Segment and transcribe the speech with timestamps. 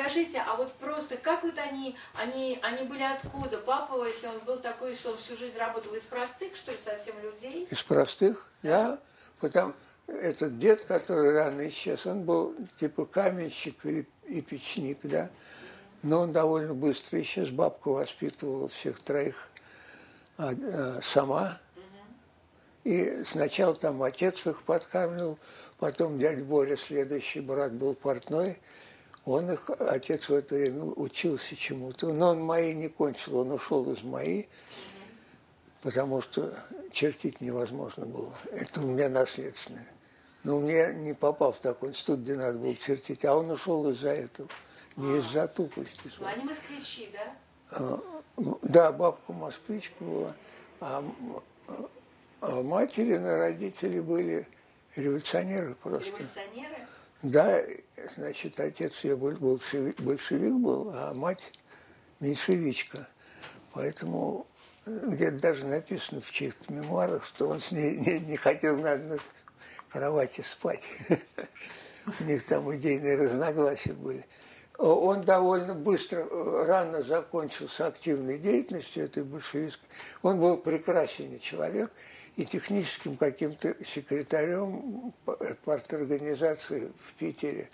[0.00, 3.58] Скажите, а вот просто как вот они, они, они были откуда?
[3.58, 7.14] Папа, если он был такой, что он всю жизнь работал из простых, что ли, совсем
[7.20, 7.66] людей?
[7.70, 8.98] Из простых, да.
[9.40, 9.74] Потому
[10.06, 15.28] этот дед, который рано исчез, он был типа каменщик и, и печник, да.
[16.02, 17.50] Но он довольно быстро исчез.
[17.50, 19.48] Бабка воспитывала всех троих
[20.38, 21.58] а, а, сама.
[22.84, 25.38] И сначала там отец их подкармливал,
[25.78, 28.58] потом дядя Боря, следующий брат, был портной.
[29.24, 32.12] Он их, отец в это время учился чему-то.
[32.12, 34.44] Но он мои не кончил, он ушел из мои,
[35.82, 36.54] потому что
[36.90, 38.32] чертить невозможно было.
[38.52, 39.88] Это у меня наследственное.
[40.42, 43.88] Но у меня не попал в такой институт, где надо было чертить, а он ушел
[43.90, 44.48] из-за этого,
[44.96, 46.10] не из-за тупости.
[46.18, 47.36] Ну, они москвичи, да?
[47.72, 48.00] А,
[48.62, 50.34] да, бабка москвичка была,
[50.80, 51.04] а,
[52.40, 54.48] а материны родители были
[54.96, 56.08] революционеры просто.
[56.08, 56.86] Революционеры?
[57.22, 57.62] Да,
[58.16, 61.52] значит, отец ее большевик, большевик был, а мать
[62.18, 63.06] меньшевичка.
[63.72, 64.46] Поэтому
[64.86, 69.20] где-то даже написано в чьих-то мемуарах, что он с ней не, не хотел на одной
[69.90, 70.82] кровати спать.
[72.20, 74.24] У них там идейные разногласия были.
[74.78, 76.26] Он довольно быстро,
[76.64, 79.86] рано закончился активной деятельностью этой большевистской.
[80.22, 81.90] Он был прекрасный человек
[82.40, 85.12] и техническим каким-то секретарем
[85.64, 87.70] парторганизации в Питере.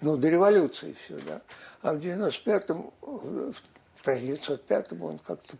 [0.00, 1.40] Ну, до революции все, да.
[1.82, 5.56] А в 95-м, в 1905-м он как-то...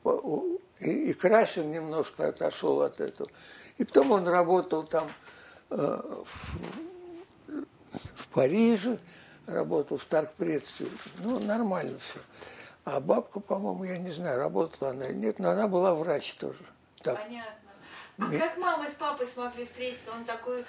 [0.81, 3.29] И, и Красин немножко отошел от этого.
[3.79, 5.11] И потом он работал там
[5.71, 6.57] Э, в,
[8.15, 8.99] в Париже,
[9.47, 10.87] работал в торгпредстве.
[11.19, 12.21] Ну, нормально все.
[12.85, 16.65] А бабка, по-моему, я не знаю, работала она или нет, но она была врач тоже.
[17.03, 17.23] Так.
[17.23, 17.68] Понятно.
[18.19, 20.11] А как мама с папой смогли встретиться?
[20.11, 20.65] Он такой,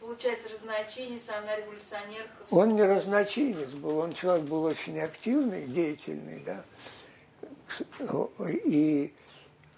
[0.00, 2.44] получается, разночинец, а она революционерка.
[2.50, 6.62] Он не разночинец был, он человек был очень активный, деятельный, да.
[8.64, 9.14] И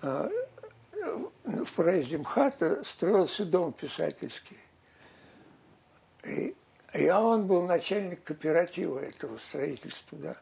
[0.03, 0.29] а,
[1.45, 4.58] в проезде МХАТа строился дом писательский.
[6.25, 6.57] И,
[6.92, 10.36] и он был начальник кооператива этого строительства, да.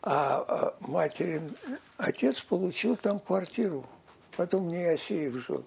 [0.00, 1.54] А, а материн
[1.98, 3.84] отец получил там квартиру.
[4.36, 5.66] Потом Неосеев жил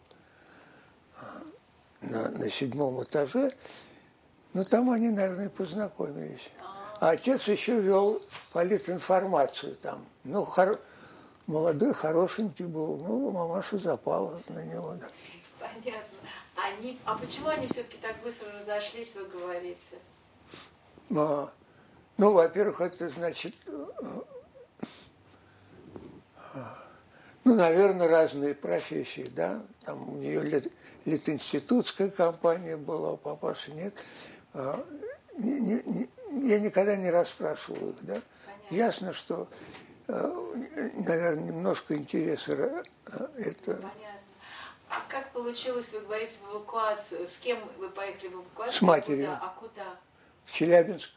[2.01, 3.55] на, на седьмом этаже.
[4.53, 6.49] Но там они, наверное, познакомились.
[6.99, 10.05] А отец еще вел политинформацию там.
[10.23, 10.79] Ну, хор...
[11.47, 12.97] молодой, хорошенький был.
[12.97, 15.07] Ну, мамаша запала на него, да.
[15.59, 16.01] Понятно.
[16.55, 19.97] Они, а почему они все-таки так быстро разошлись, вы говорите?
[21.15, 21.49] А,
[22.17, 23.55] ну, во-первых, это значит,
[27.43, 29.61] ну, наверное, разные профессии, да.
[29.85, 30.67] Там у нее лет,
[31.05, 33.93] летинститутская компания была, у папаши нет.
[34.53, 34.85] А,
[35.37, 38.21] не, не, не, я никогда не расспрашивал их, да.
[38.45, 38.75] Понятно.
[38.75, 39.47] Ясно, что,
[40.07, 40.53] а,
[40.95, 42.83] наверное, немножко интереса э,
[43.37, 43.73] это...
[43.73, 44.01] Понятно
[44.91, 47.25] а как получилось, вы говорите, в эвакуацию?
[47.25, 48.77] С кем вы поехали в эвакуацию?
[48.77, 49.27] С матерью.
[49.27, 49.39] Куда?
[49.41, 49.99] А куда?
[50.43, 51.09] В Челябинск.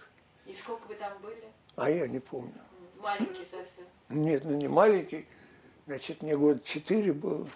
[0.47, 1.43] И сколько вы там были?
[1.75, 2.55] А я не помню.
[3.01, 3.85] Маленький совсем?
[4.11, 5.27] Нет, ну не маленький.
[5.87, 7.47] Значит, мне год четыре было.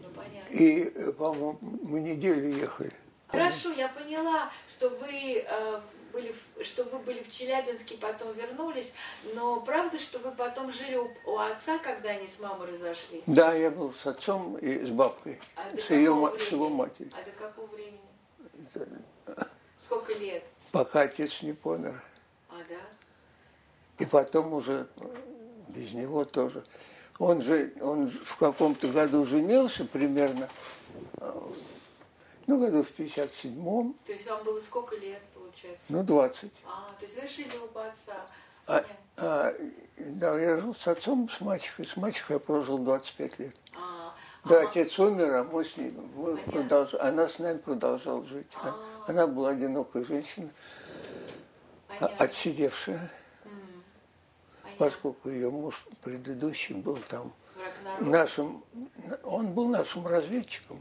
[0.00, 0.54] Ну, понятно.
[0.54, 2.92] И, э, по-моему, мы неделю ехали.
[3.26, 5.80] Хорошо, я поняла, что вы э,
[6.12, 8.92] были, что вы были в Челябинске, потом вернулись,
[9.34, 13.22] но правда, что вы потом жили у, у отца, когда они с мамой разошлись?
[13.26, 17.10] Да, я был с отцом и с бабкой, а с, ее, с его матерью.
[17.18, 18.00] А до какого времени?
[18.74, 19.48] Да.
[19.82, 20.44] Сколько лет?
[20.70, 22.00] Пока отец не помер.
[22.50, 22.76] А, да?
[23.98, 24.86] И потом уже
[25.68, 26.62] без него тоже.
[27.18, 30.48] Он же он в каком-то году женился примерно
[32.46, 33.94] ну, году в 57-м.
[34.04, 35.80] То есть вам было сколько лет, получается?
[35.88, 36.52] Ну, 20.
[36.66, 38.26] А, то есть вы жили у отца?
[38.66, 38.84] А,
[39.16, 39.54] а,
[39.96, 41.86] да, я жил с отцом, с мачехой.
[41.86, 43.56] С мачехой я прожил 25 лет.
[43.74, 44.14] А,
[44.44, 46.94] да, а отец умер, а мы с ней, мы продолж...
[46.94, 48.50] она с нами продолжала жить.
[48.62, 48.74] А.
[49.06, 50.50] Она была одинокая женщина,
[51.88, 52.24] Понятно.
[52.24, 53.10] отсидевшая.
[54.82, 57.32] Поскольку ее муж предыдущий был там
[58.00, 58.64] нашим,
[59.22, 60.80] он был нашим разведчиком.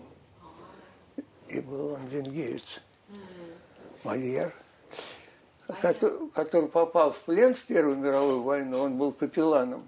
[1.48, 2.82] И был он венгерец,
[4.04, 4.52] Мольер,
[5.84, 9.88] который, который попал в плен в Первую мировую войну, он был капелланом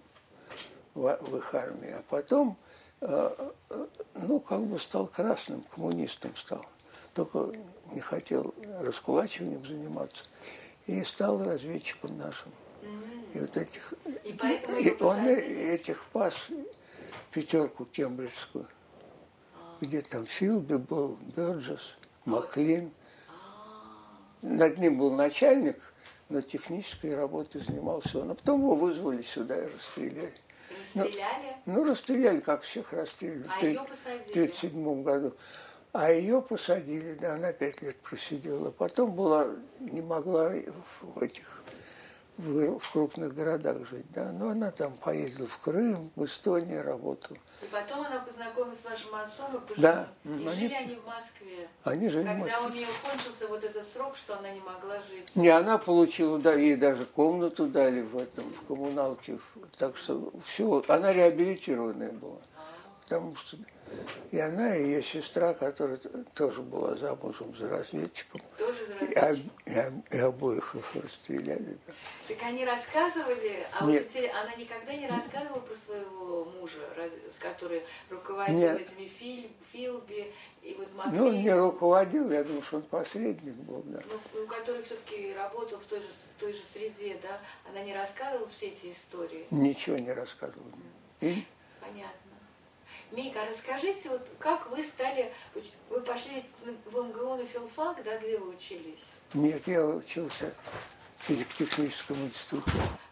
[0.94, 2.56] в, в их армии, а потом,
[3.02, 6.64] э, э, ну, как бы стал красным, коммунистом стал,
[7.16, 7.52] только
[7.92, 10.26] не хотел раскулачиванием заниматься,
[10.86, 12.52] и стал разведчиком нашим.
[13.34, 13.94] И вот этих,
[14.24, 14.30] и,
[14.84, 16.48] и он этих пас
[17.32, 18.68] пятерку кембриджскую
[19.84, 21.96] где там Филби был, Бёрджес,
[22.26, 22.92] Маклин.
[24.42, 25.78] Над ним был начальник,
[26.30, 28.32] но технической работой занимался он.
[28.32, 30.34] А потом его вызвали сюда и расстреляли.
[30.78, 31.58] Расстреляли?
[31.66, 33.46] Ну, ну расстреляли, как всех расстреляли.
[33.48, 34.24] А в ее посадили?
[34.26, 35.34] В 1937 году.
[35.92, 38.72] А ее посадили, да, она пять лет просидела.
[38.72, 39.48] Потом была,
[39.80, 40.50] не могла
[41.02, 41.63] в этих
[42.38, 44.32] в, в крупных городах жить, да.
[44.32, 47.38] Но она там поездила в Крым, в Эстонию работала.
[47.62, 49.82] И потом она познакомилась с вашим отцом и пожили.
[49.82, 50.08] Да.
[50.26, 51.68] И Они- жили они в Москве.
[51.84, 52.68] Они жили в Когда Москве.
[52.68, 55.36] у нее кончился вот этот срок, что она не могла жить.
[55.36, 59.40] Не, она получила, да, ей даже комнату дали в этом, в коммуналке.
[59.78, 62.38] Так что все, она реабилитированная была.
[63.14, 63.58] Потому что
[64.32, 66.00] и она, и ее сестра, которая
[66.34, 69.28] тоже была замужем за разведчиком, Тоже и, заразительно.
[69.30, 71.78] об- и об- и обоих их расстреляли.
[71.86, 71.94] да.
[72.28, 74.08] Так они рассказывали, а Нет.
[74.12, 76.80] вот она никогда не рассказывала про своего мужа,
[77.38, 78.82] который руководил Нет.
[78.82, 80.34] этими филь, Филби
[80.64, 84.02] и вот Макли, Ну, он не руководил, я думаю, что он посредник был, да.
[84.34, 86.08] ну, который все-таки работал в той же,
[86.40, 87.40] той же среде, да?
[87.70, 89.46] Она не рассказывала все эти истории.
[89.52, 90.66] Ничего не рассказывал.
[91.22, 91.46] И
[91.80, 92.23] Понятно.
[93.14, 95.32] Мика, расскажите, вот как вы стали,
[95.90, 96.44] вы пошли
[96.86, 99.00] в МГУ на филфак, да, где вы учились?
[99.36, 100.52] нет, я учился
[101.20, 102.72] в физико-техническом институте.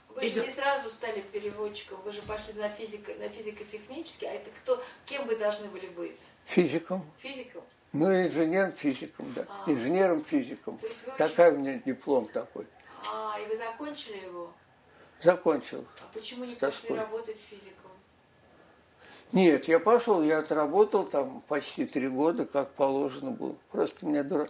[0.10, 4.50] Вы же не сразу стали переводчиком, вы же пошли на, физико, на физико-технический, а это
[4.50, 6.20] кто, кем вы должны были быть?
[6.46, 7.06] Физиком.
[7.20, 7.64] Физиком?
[7.94, 9.46] Ну, инженером-физиком, да.
[9.48, 9.72] А.
[9.72, 10.80] Инженером-физиком.
[11.18, 12.66] Такая у меня диплом такой.
[13.14, 14.52] А, и вы закончили его?
[15.22, 15.86] Закончил.
[16.02, 17.81] А почему не пошли работать физиком?
[19.32, 23.56] Нет, я пошел, я отработал там почти три года, как положено было.
[23.72, 24.50] Просто меня дура...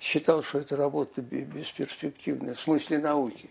[0.00, 3.50] считал, что эта работа бе- бесперспективная, в смысле науки.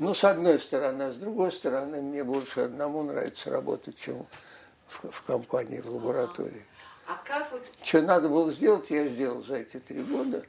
[0.00, 4.26] Ну, с одной стороны, а с другой стороны, мне больше одному нравится работать, чем
[4.86, 6.64] в, в компании, в лаборатории.
[7.06, 10.44] А как вот, Что надо было сделать, я сделал за эти три года.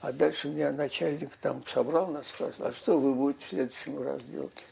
[0.00, 4.20] А дальше меня начальник там собрал нас, сказал, а что вы будете в следующем раз
[4.22, 4.64] делать?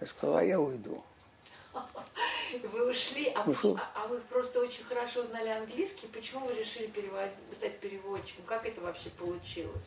[0.00, 1.02] Я сказал, а я уйду.
[2.72, 6.86] Вы ушли, а, поч- а- а вы просто очень хорошо знали английский, почему вы решили
[6.86, 8.44] перевод- стать переводчиком?
[8.46, 9.84] Как это вообще получилось?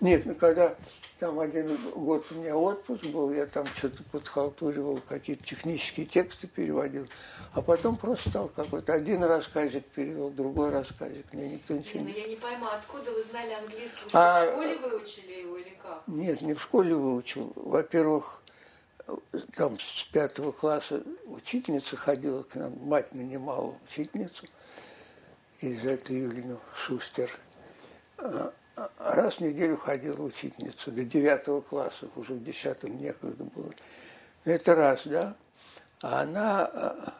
[0.00, 0.76] Нет, ну когда
[1.18, 7.08] там один год у меня отпуск был, я там что-то подхалтуривал, какие-то технические тексты переводил,
[7.52, 12.16] а потом просто стал какой-то один рассказик перевел, другой рассказик, мне никто ничего Не, ну
[12.16, 14.04] я не пойму, откуда вы знали английский?
[14.04, 16.04] Вы А- в школе выучили его или как?
[16.06, 17.52] Нет, не в школе выучил.
[17.56, 18.40] Во-первых,
[19.54, 24.46] там с пятого класса учительница ходила к нам, мать нанимала учительницу,
[25.60, 27.30] Елизавету Юлину Шустер.
[28.18, 33.72] А- а Раз в неделю ходила учительница до девятого класса, уже в десятом некогда было.
[34.44, 35.36] Это раз, да.
[36.00, 37.14] А она, а,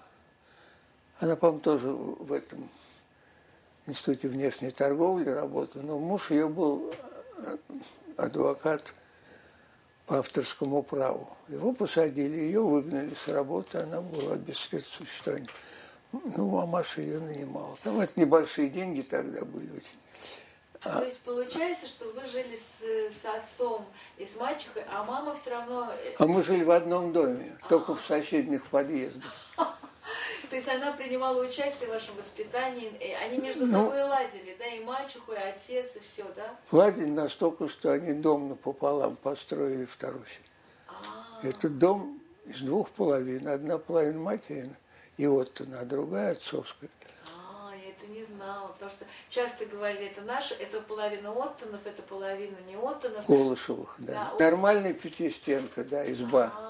[1.18, 2.70] она, по-моему, тоже в этом
[3.86, 6.94] институте внешней торговли работала, но муж ее был
[8.16, 8.92] адвокат
[10.08, 11.28] по авторскому праву.
[11.48, 15.48] Его посадили, ее выгнали с работы, она была без средств существования.
[16.12, 17.76] Ну, мамаша ее нанимала.
[17.84, 19.98] Там это небольшие деньги тогда были очень.
[20.82, 22.80] А, То есть получается, что вы жили с,
[23.14, 23.84] с отцом
[24.16, 25.92] и с мачехой, а мама все равно...
[25.92, 29.30] э, А мы жили в одном доме, только в соседних подъездах.
[30.50, 33.72] То есть она принимала участие в вашем воспитании, и они между Ну.
[33.72, 36.56] собой ладили, да, и мачеху, и отец, и все, да?
[36.72, 40.20] Ладили настолько, что они дом напополам построили второй.
[40.88, 43.46] А, Это дом из двух половин.
[43.46, 44.74] Одна половина материна
[45.18, 46.88] и Оттона, а другая отцовская.
[47.26, 52.00] а, я это не знала, потому что часто говорили, это наша, это половина Оттонов, это
[52.02, 53.26] половина не Оттонов.
[53.26, 54.32] Голышевых, да.
[54.38, 54.44] Да.
[54.50, 56.52] Нормальная пятистенка, да, изба.
[56.56, 56.67] А,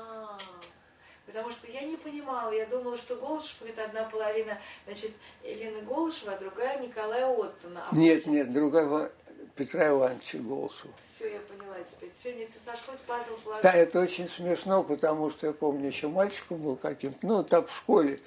[1.28, 5.11] Потому что я не понимала, я думала, что Голышев это одна половина, значит,
[5.44, 7.87] Елены Голышева, а другая Николая Оттона.
[7.87, 9.12] А Нет, нет, другая
[9.54, 10.94] Петра Ивановича Голышева.
[11.14, 12.11] Все, я поняла теперь.
[12.18, 13.62] Теперь мне все сошлось, пазл сложился.
[13.62, 17.76] Да, это очень смешно, потому что я помню, еще мальчиком был каким-то, ну, там в
[17.76, 18.20] школе.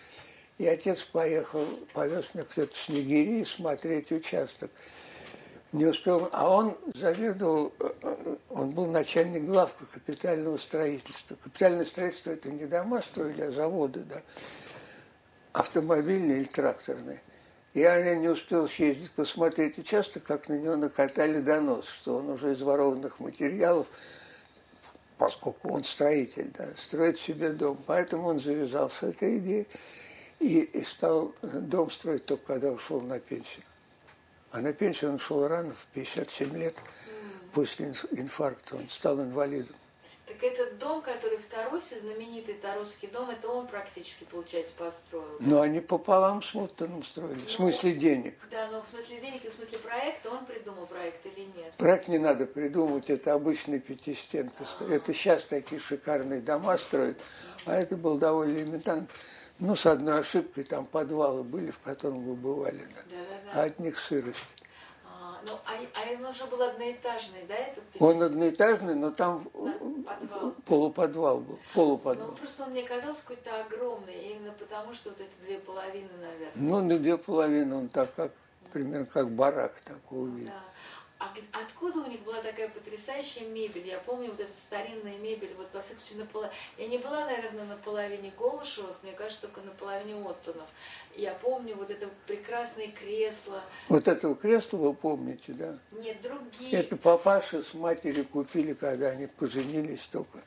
[0.60, 4.70] И отец поехал, повез меня кто-то в Снегири смотреть участок.
[5.72, 11.36] Не успел, а он заведовал, э, э, он был начальник главка капитального строительства.
[11.36, 14.22] Капитальное строительство– это не дома строили, а заводы, да,
[15.54, 17.22] автомобильные или тракторные.
[17.74, 22.62] Я не успел съездить посмотреть участок, как на него накатали донос, что он уже из
[22.62, 23.88] ворованных материалов
[25.22, 27.78] поскольку он строитель, да, строит себе дом.
[27.86, 29.68] Поэтому он завязал с этой идеей
[30.40, 33.64] и, и стал дом строить только когда ушел на пенсию.
[34.52, 36.78] А на пенсию он ушел рано, в 57 лет,
[37.54, 38.76] после инфаркта.
[38.76, 39.76] Он стал инвалидом.
[40.32, 45.38] Так этот дом, который в Тарусе, знаменитый Тарусский дом, это он практически, получается, построил.
[45.40, 48.36] Но ну, они пополам с Моттоном строили, в ну, смысле денег.
[48.50, 51.74] Да, но в смысле денег и в смысле проекта он придумал проект или нет?
[51.78, 54.64] Проект не надо придумывать, это обычная пятистенка.
[54.64, 54.94] А-а-а.
[54.94, 57.18] Это сейчас такие шикарные дома строят,
[57.66, 59.08] а это был довольно элементарно.
[59.62, 63.02] Ну, с одной ошибкой, там подвалы были, в котором вы бывали, да.
[63.12, 63.62] Да, да, да.
[63.62, 64.40] а от них сырость.
[65.46, 69.72] Ну, а, а он уже был одноэтажный, да, этот Он одноэтажный, но там да,
[70.14, 70.52] подвал.
[70.66, 72.30] полуподвал был, полуподвал.
[72.30, 76.52] Ну, просто он мне казался какой-то огромный, именно потому что вот эти две половины, наверное.
[76.56, 78.32] Ну, на две половины он так, как,
[78.74, 80.52] примерно как барак такой увидел.
[80.52, 80.71] Да.
[81.22, 83.86] А откуда у них была такая потрясающая мебель?
[83.88, 86.50] Я помню вот эта старинная мебель, вот во всяком случае, на поло...
[86.80, 90.68] я не была, наверное, на половине Голышевых, мне кажется, только на половине Оттонов.
[91.16, 93.62] Я помню вот это прекрасное кресло.
[93.88, 95.78] Вот этого кресла вы помните, да?
[95.92, 96.72] Нет, другие.
[96.72, 100.40] Это папаша с матерью купили, когда они поженились только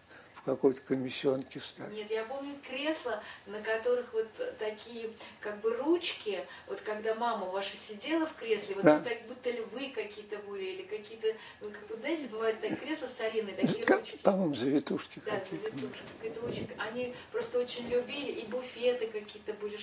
[0.44, 1.94] какой-то комиссионке встали.
[1.94, 5.10] Нет, я помню кресла, на которых вот такие
[5.40, 9.00] как бы ручки, вот когда мама ваша сидела в кресле, вот да.
[9.00, 11.28] как будто львы какие-то были, или какие-то,
[11.60, 14.16] ну, как бы, знаете, бывают так кресла старинные, такие как, ручки.
[14.18, 16.02] По-моему, завитушки Да, завитушки.
[16.22, 19.78] Это очень, они просто очень любили, и буфеты какие-то были,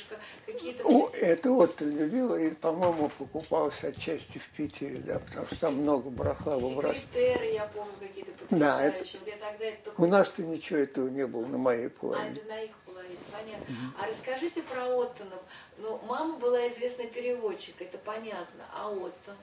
[0.46, 0.84] какие-то...
[0.86, 6.10] О, это вот любила, и, по-моему, покупался отчасти в Питере, да, потому что там много
[6.10, 7.00] барахла выбрасывали.
[7.00, 8.60] Секретеры, я помню, какие-то потрясающие.
[8.60, 8.98] Да, это...
[9.00, 10.02] Вот я тогда это только...
[10.02, 12.28] У нас-то ничего этого не было на моей половине.
[12.28, 13.66] А, это на их половине, понятно.
[13.66, 13.94] Угу.
[14.00, 15.40] А расскажите про Оттонов.
[15.78, 18.66] Ну, мама была известный переводчик, это понятно.
[18.74, 19.36] А Оттон?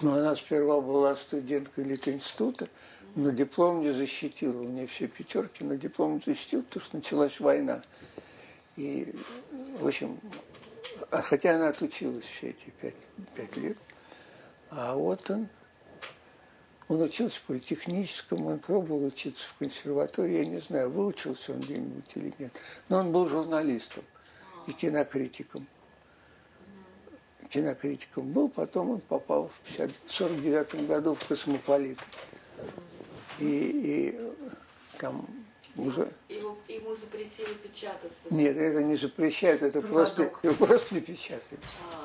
[0.00, 2.68] Ну, она сперва была студенткой Литинститута,
[3.14, 4.60] но диплом не защитила.
[4.60, 7.82] У нее все пятерки, но диплом не защитил, потому что началась война.
[8.76, 9.14] И,
[9.78, 10.18] в общем,
[11.10, 12.96] а хотя она отучилась все эти пять,
[13.36, 13.78] пять лет,
[14.70, 15.48] а вот он
[16.88, 22.10] он учился в политехническом, он пробовал учиться в консерватории, я не знаю, выучился он где-нибудь
[22.14, 22.52] или нет.
[22.88, 24.04] Но он был журналистом
[24.66, 25.66] и кинокритиком.
[27.48, 31.98] Кинокритиком был, потом он попал в 1949 году в «Космополит».
[33.38, 34.20] И, и
[34.98, 35.26] там
[35.76, 36.12] уже...
[36.28, 38.16] Его, ему запретили печататься?
[38.30, 41.60] Нет, это не запрещают, это просто, его просто не печатают.
[41.92, 42.03] А,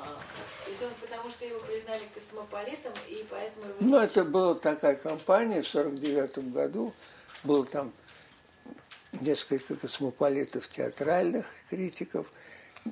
[0.69, 3.77] то есть он потому что его признали космополитом, и поэтому его...
[3.79, 6.93] Ну, это была такая компания в 49 году,
[7.43, 7.91] было там
[9.13, 12.31] несколько космополитов театральных критиков,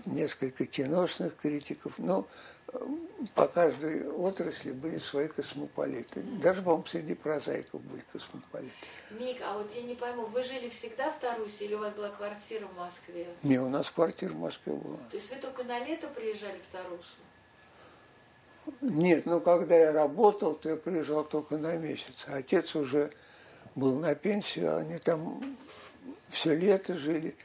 [0.05, 2.27] несколько киношных критиков, но
[2.69, 2.79] э,
[3.35, 6.21] по каждой отрасли были свои космополиты.
[6.41, 8.73] Даже, по-моему, среди прозаиков были космополиты.
[9.11, 12.09] Мик, а вот я не пойму, вы жили всегда в Тарусе или у вас была
[12.09, 13.27] квартира в Москве?
[13.43, 14.97] Не, у нас квартира в Москве была.
[15.11, 17.26] То есть вы только на лето приезжали в Тарусу?
[18.81, 22.25] Нет, ну когда я работал, то я приезжал только на месяц.
[22.27, 23.11] А отец уже
[23.75, 25.57] был на пенсии, а они там
[26.29, 27.35] все лето жили.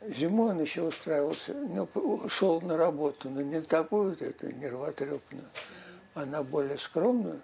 [0.00, 5.44] Зимой он еще устраивался, ну, шел на работу, но не такую вот эту нервотрепную,
[6.14, 7.42] а на более скромную,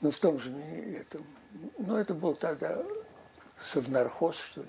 [0.00, 1.26] но в том же этом.
[1.78, 2.82] Ну, это был тогда
[3.72, 4.68] совнархоз, что ли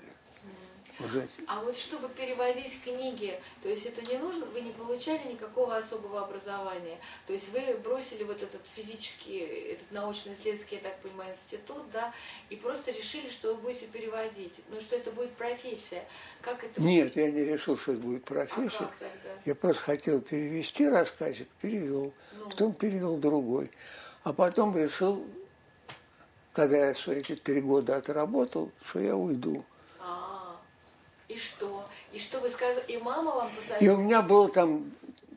[1.04, 1.28] уже.
[1.46, 6.22] А вот чтобы переводить книги, то есть это не нужно, вы не получали никакого особого
[6.22, 6.98] образования.
[7.26, 12.12] То есть вы бросили вот этот физический, этот научно-исследовательский, я так понимаю, институт, да,
[12.50, 16.04] и просто решили, что вы будете переводить, ну что это будет профессия.
[16.42, 16.80] Как это?
[16.82, 18.84] Нет, я не решил, что это будет профессия.
[18.84, 19.30] А как тогда?
[19.44, 22.50] Я просто хотел перевести рассказик, перевел, ну.
[22.50, 23.70] потом перевел другой.
[24.24, 25.24] А потом решил,
[26.52, 29.64] когда я свои эти три года отработал, что я уйду.
[31.28, 31.88] И что?
[32.12, 32.84] И что вы сказали?
[32.88, 33.84] И мама вам посоветовала?
[33.84, 34.90] И у меня было там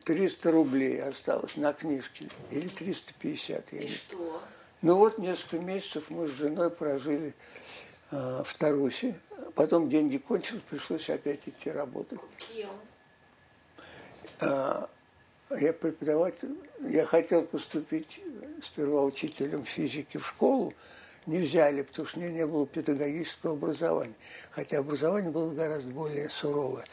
[0.04, 2.28] 300 рублей осталось на книжке.
[2.50, 3.72] Или 350.
[3.72, 3.88] И не...
[3.88, 4.42] что?
[4.80, 7.34] Ну вот несколько месяцев мы с женой прожили
[8.10, 9.20] э, в Тарусе.
[9.54, 12.18] Потом деньги кончились, пришлось опять идти работать.
[12.38, 12.70] Кем?
[14.40, 14.88] А,
[15.50, 16.56] я преподаватель.
[16.80, 18.20] Я хотел поступить
[18.62, 20.74] сперва учителем физики в школу,
[21.26, 24.14] не взяли, потому что у меня не было педагогического образования.
[24.50, 26.84] Хотя образование было гораздо более суровое.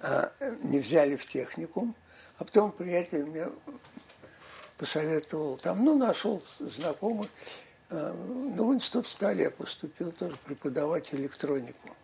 [0.00, 0.32] А,
[0.62, 1.94] не взяли в техникум.
[2.38, 3.48] А потом приятель мне
[4.76, 7.28] посоветовал, там, ну, нашел знакомых.
[7.90, 11.96] А, ну, в институт стали, поступил тоже преподавать электронику.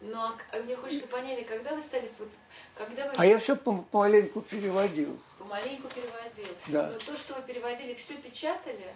[0.00, 2.28] Ну, а, а мне хочется понять, а когда вы стали тут,
[2.74, 3.14] когда вы...
[3.16, 5.16] А я все помаленьку переводил.
[5.38, 6.52] Помаленьку переводил.
[6.66, 6.90] Да.
[6.90, 8.92] Но то, что вы переводили, все печатали?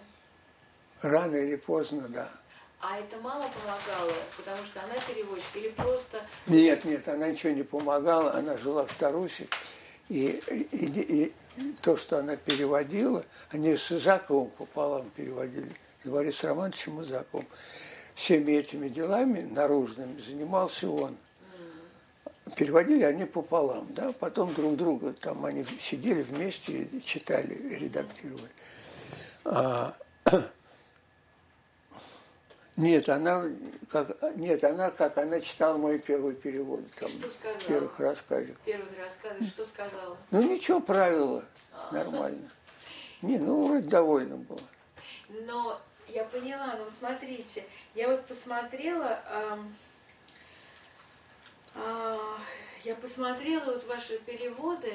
[1.01, 2.29] Рано или поздно, да.
[2.79, 6.21] А это мама помогала, потому что она переводчик или просто...
[6.45, 9.47] Нет, нет, она ничего не помогала, она жила в Тарусе.
[10.09, 11.33] И, и, и,
[11.81, 17.47] то, что она переводила, они с Изаковым пополам переводили, с Борисом Романовичем Изаковым.
[18.17, 21.17] всеми этими делами наружными занимался он.
[22.55, 28.51] Переводили они пополам, да, потом друг друга, там они сидели вместе, читали, редактировали.
[29.43, 29.93] А,
[32.77, 33.43] нет, она
[33.89, 37.59] как, нет, она как она читала мои первые переводы там, что сказала?
[37.67, 38.55] первых рассказов.
[38.65, 40.17] Первых рассказов, что сказала?
[40.29, 41.43] Ну ничего, правила,
[41.73, 41.91] а.
[41.91, 42.49] нормально.
[43.23, 44.59] Не, ну вроде довольна была.
[45.29, 47.63] Но я поняла, ну смотрите,
[47.95, 49.57] я вот посмотрела, э,
[51.75, 52.17] э,
[52.83, 54.93] я посмотрела вот ваши переводы,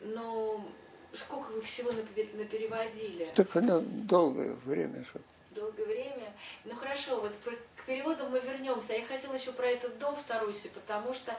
[0.00, 0.64] но
[1.12, 3.30] сколько вы всего напереводили?
[3.34, 5.20] Так она долгое время, что
[5.60, 6.32] долгое время.
[6.64, 7.32] Ну хорошо, вот
[7.76, 8.94] к переводу мы вернемся.
[8.94, 11.36] Я хотела еще про этот дом в Тарусе, потому что,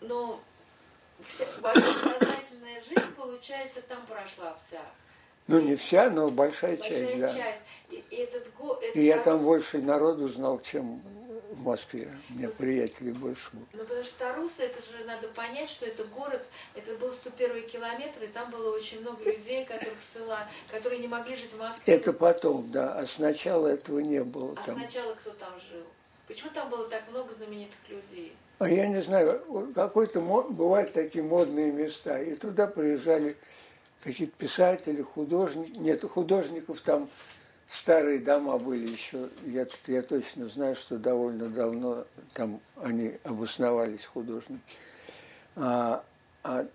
[0.00, 0.40] ну,
[1.20, 4.82] вся, ваша сознательная жизнь, получается, там прошла вся.
[5.46, 7.28] Ну, не вся, но большая, большая часть, да.
[7.28, 7.60] часть.
[7.90, 11.02] И, и, этот, этот и я там больше народу знал, чем
[11.54, 12.10] в Москве.
[12.30, 13.64] У меня приятелей больше было.
[13.72, 18.24] Ну, потому что Таруса, это же надо понять, что это город, это был 101 километр,
[18.24, 21.94] и там было очень много людей, которых села, которые не могли жить в Москве.
[21.94, 24.52] Это потом, да, а сначала этого не было.
[24.52, 24.78] А там.
[24.78, 25.84] сначала кто там жил?
[26.26, 28.34] Почему там было так много знаменитых людей?
[28.58, 33.36] А я не знаю, какой-то бывают такие модные места, и туда приезжали
[34.02, 35.76] какие-то писатели, художники.
[35.76, 37.08] Нет, художников там
[37.70, 39.28] старые дома были еще.
[39.44, 44.62] Я, я точно знаю, что довольно давно там они обосновались, художники.
[45.56, 46.04] А,
[46.42, 46.66] а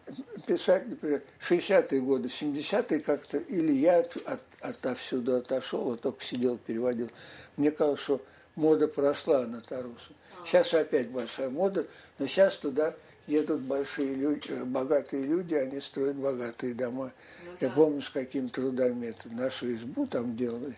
[0.47, 6.57] писатели, например, 60-е годы, 70-е как-то, или я от, от, отовсюду отошел, а только сидел,
[6.57, 7.09] переводил.
[7.55, 8.21] Мне казалось, что
[8.55, 10.13] мода прошла на Тарусу.
[10.45, 11.85] Сейчас опять большая мода,
[12.17, 12.95] но сейчас туда
[13.29, 17.11] едут большие люди, богатые люди, они строят богатые дома.
[17.45, 17.75] Ну, Я да.
[17.75, 20.75] помню, с какими трудами это нашу избу там делали.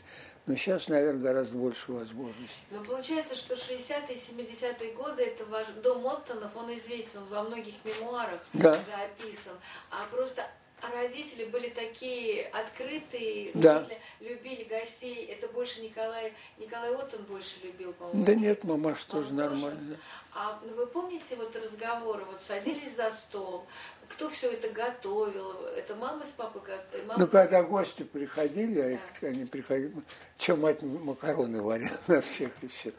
[0.48, 2.64] Но сейчас, наверное, гораздо больше возможностей.
[2.72, 7.76] Но получается, что 60-е, 70-е годы, это ваш дом Оттонов, он известен, он во многих
[7.86, 8.72] мемуарах да.
[8.72, 9.54] уже описан.
[9.92, 10.46] А просто
[10.82, 13.80] а родители были такие открытые, да.
[13.80, 15.26] смысле, любили гостей.
[15.26, 18.26] Это больше Николай, Николай Оттон больше любил, по-моему.
[18.26, 19.98] Да нет, мамаш тоже тоже нормально.
[20.34, 23.66] А ну, вы помните вот разговоры, вот садились за стол,
[24.10, 25.66] кто все это готовил?
[25.78, 27.12] Это мама с папой готовили?
[27.18, 29.28] Ну, когда гости приходили, а да.
[29.28, 29.94] они приходили,
[30.38, 32.92] что мать макароны варила на всех и все.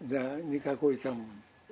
[0.00, 0.22] Да?
[0.22, 1.26] да, никакой там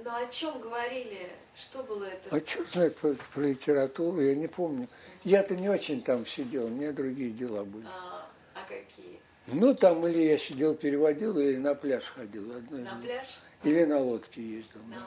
[0.09, 1.29] ну о чем говорили?
[1.55, 2.35] Что было это?
[2.35, 4.89] А что знает про, про литературу, я не помню.
[5.25, 7.85] Я-то не очень там сидел, у меня другие дела были.
[7.87, 9.21] А, а какие?
[9.49, 12.57] Ну, там или я сидел, переводил, или на пляж ходил.
[12.57, 13.39] Одно на пляж?
[13.65, 14.81] Или на лодке ездил.
[14.89, 15.07] На да.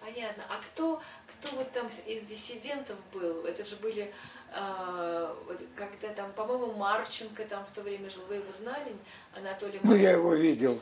[0.00, 0.44] Понятно.
[0.48, 3.44] А кто, кто вот там из диссидентов был?
[3.44, 4.12] Это же были,
[4.52, 8.22] э, вот когда там, по-моему, Марченко там в то время жил.
[8.28, 8.92] Вы его знали,
[9.34, 9.88] Анатолий Марченко?
[9.88, 10.80] Ну, я его видел.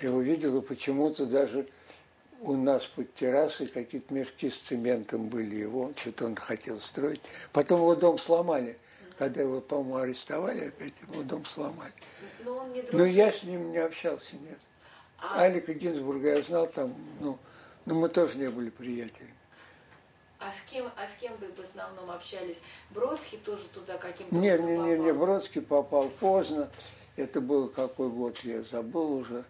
[0.00, 1.66] Я его видел, и почему-то даже
[2.40, 7.20] у нас под террасой какие-то мешки с цементом были его, что-то он хотел строить.
[7.52, 8.78] Потом его дом сломали.
[9.18, 11.92] Когда его, по-моему, арестовали, опять его дом сломали.
[12.44, 14.58] Но, он не Но я с ним не общался, нет.
[15.18, 15.40] А...
[15.40, 17.38] Алика Гинзбурга я знал там, ну,
[17.86, 19.32] но мы тоже не были приятелями.
[20.38, 22.60] А с кем, а с кем вы в основном общались?
[22.90, 26.70] Бродский тоже туда каким-то Нет, не, не, не, Бродский попал поздно.
[27.16, 29.44] Это был какой год, я забыл уже.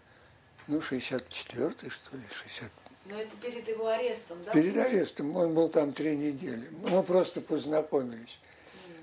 [0.69, 2.71] Ну, 64-й, что ли, 60
[3.09, 4.53] но это перед его арестом, да?
[4.53, 5.37] Перед арестом.
[5.37, 6.69] Он был там три недели.
[6.91, 8.39] Мы просто познакомились.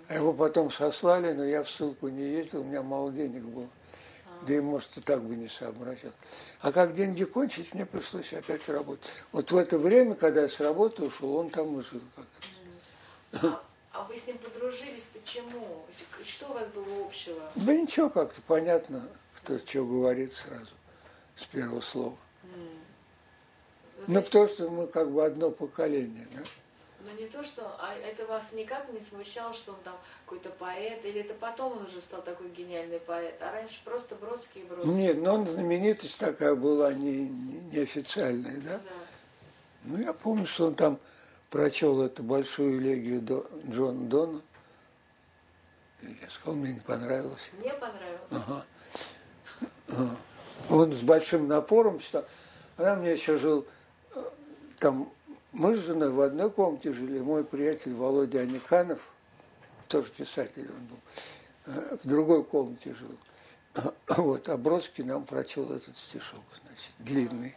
[0.09, 3.69] А его потом сослали, но я в ссылку не ездил, у меня мало денег было.
[4.25, 4.45] А.
[4.45, 6.11] Да и, может, и так бы не сообразил.
[6.61, 9.05] А как деньги кончились, мне пришлось опять работать.
[9.31, 12.01] Вот в это время, когда я с работы ушел, он там и жил.
[13.41, 15.07] А, а вы с ним подружились?
[15.13, 15.85] Почему?
[16.25, 17.39] Что у вас было общего?
[17.55, 20.71] Да ничего, как-то понятно, кто что говорит сразу,
[21.35, 22.17] с первого слова.
[22.43, 22.59] Ну,
[24.07, 24.31] ну есть...
[24.31, 26.41] то, что мы как бы одно поколение, да?
[27.05, 31.03] Ну не то, что, а это вас никак не смущало, что он там какой-то поэт,
[31.03, 34.93] или это потом он уже стал такой гениальный поэт, а раньше просто Бродский и Бродский?
[34.93, 38.77] Нет, но он знаменитость такая была не, не, неофициальная, да?
[38.77, 38.81] да?
[39.83, 40.99] Ну я помню, что он там
[41.49, 44.41] прочел эту большую элегию до Джона Дона.
[46.01, 47.49] Я сказал, мне не понравилось.
[47.59, 48.65] Мне понравилось?
[49.89, 50.15] Ага.
[50.69, 52.25] Он с большим напором читал.
[52.77, 53.65] Она мне еще жил
[54.83, 55.09] там
[55.53, 59.07] мы с женой в одной комнате жили, мой приятель Володя Аниканов,
[59.87, 60.99] тоже писатель он был,
[61.67, 63.17] э, в другой комнате жил.
[64.17, 67.55] Вот, а Бродский нам прочел этот стишок, значит, длинный.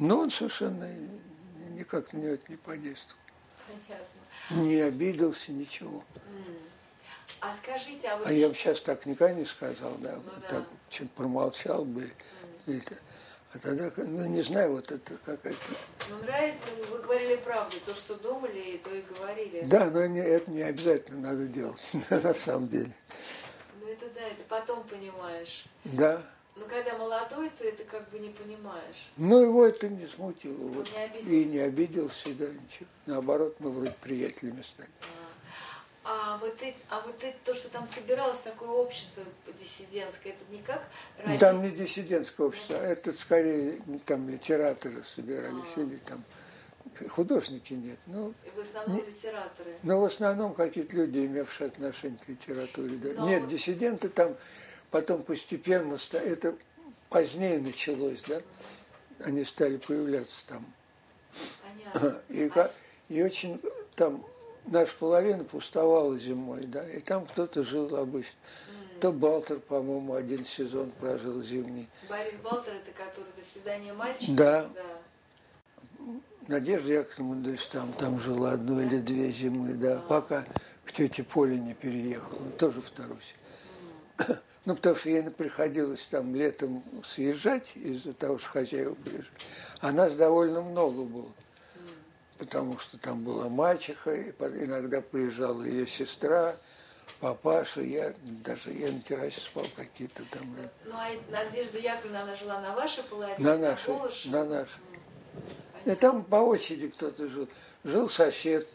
[0.00, 0.90] Но он совершенно
[1.70, 3.20] никак на него это не подействовал.
[3.68, 4.66] Понятно.
[4.66, 6.02] Не обиделся, ничего.
[7.40, 8.24] А скажите, а вы...
[8.26, 10.64] А я бы сейчас так никогда не сказал, да, ну, так да.
[10.90, 12.12] что-то промолчал бы.
[13.54, 15.58] А тогда, ну, не знаю, вот это какая-то...
[16.08, 16.58] Ну, нравится,
[16.90, 19.62] вы говорили правду, то, что думали, то и говорили.
[19.64, 22.94] Да, но не, это не обязательно надо делать, на самом деле.
[23.80, 25.66] Ну, это да, это потом понимаешь.
[25.84, 26.22] Да.
[26.54, 29.10] Но когда молодой, то это как бы не понимаешь.
[29.16, 30.68] Ну, его это не смутило.
[30.68, 30.90] Вот.
[30.92, 31.30] не обиделся?
[31.30, 32.88] И не обиделся, да, ничего.
[33.06, 34.88] Наоборот, мы вроде приятелями стали.
[35.00, 35.21] А
[36.40, 39.22] вот, это, а вот это, то, что там собиралось такое общество
[39.58, 40.82] диссидентское, это не как
[41.24, 45.80] ради- Там не диссидентское общество, а это скорее ну, там литераторы собирались А.
[45.80, 46.24] или там
[47.08, 47.98] художники нет.
[48.06, 49.76] Ну, И в основном литераторы.
[49.84, 52.96] но в основном какие-то люди, имевшие отношение к литературе.
[52.96, 53.12] Да.
[53.22, 54.36] Но- Нет, диссиденты там
[54.90, 56.56] потом постепенно, это
[57.08, 58.42] позднее началось, да,
[59.24, 60.66] они стали появляться там.
[61.62, 62.20] Понятно.
[62.28, 62.72] И, ка-
[63.08, 63.60] и очень
[63.94, 64.26] там
[64.66, 68.36] наша половина пустовала зимой, да, и там кто-то жил обычно.
[69.00, 71.88] То Балтер, по-моему, один сезон прожил зимний.
[72.08, 74.34] Борис Балтер, это который «До свидания, мальчик».
[74.34, 74.68] Да.
[74.74, 76.06] да.
[76.48, 80.44] Надежда Яковлевна Мандельштам там жила одну или две зимы, да, пока
[80.84, 83.34] к тете Поле не переехала, тоже в Тарусе.
[84.64, 89.34] Ну, потому что ей приходилось там летом съезжать из-за того, что хозяева приезжали.
[89.80, 91.30] А нас довольно много было,
[92.42, 94.30] потому что там была мачеха, и
[94.64, 96.56] иногда приезжала ее сестра,
[97.20, 100.56] папаша, я даже я на террасе спал какие-то там.
[100.84, 104.38] Ну, а Надежда Яковлевна, она жила на вашей половине, На нашей, Голышевой?
[104.40, 104.72] на нашей.
[104.74, 105.96] И Понятно.
[105.96, 107.48] там по очереди кто-то жил.
[107.84, 108.66] Жил сосед,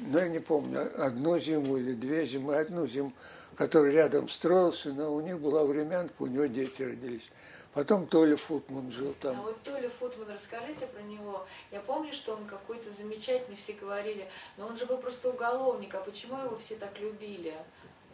[0.00, 3.12] ну, я не помню, одну зиму или две зимы, одну зиму,
[3.56, 7.28] который рядом строился, но у них была времянка, у него дети родились.
[7.74, 9.42] Потом Толя Футман жил А там.
[9.42, 11.44] вот Толя Футман, расскажите про него.
[11.72, 15.98] Я помню, что он какой-то замечательный, все говорили, но он же был просто уголовник, а
[15.98, 17.52] почему его все так любили?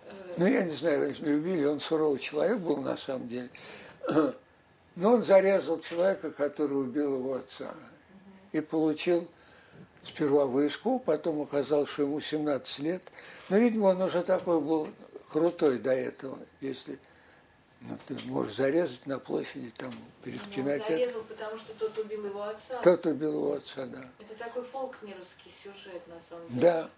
[0.07, 3.51] Э, Ну, я не знаю, если любили, он суровый человек был на самом деле.
[4.96, 7.75] Но он зарезал человека, который убил его отца.
[8.53, 9.29] И получил
[10.03, 13.07] сперва вышку, потом оказалось, что ему 17 лет.
[13.51, 14.88] Но, видимо, он уже такой был
[15.31, 16.99] крутой до этого, если
[17.83, 19.90] ну, ты можешь зарезать на площади там
[20.23, 20.99] перед ну, кинотеатром.
[20.99, 22.81] зарезал, потому что тот убил его отца.
[22.83, 24.09] Тот убил его отца, да.
[24.21, 26.61] Это такой фолкнеровский сюжет, на самом деле.
[26.61, 26.90] Да.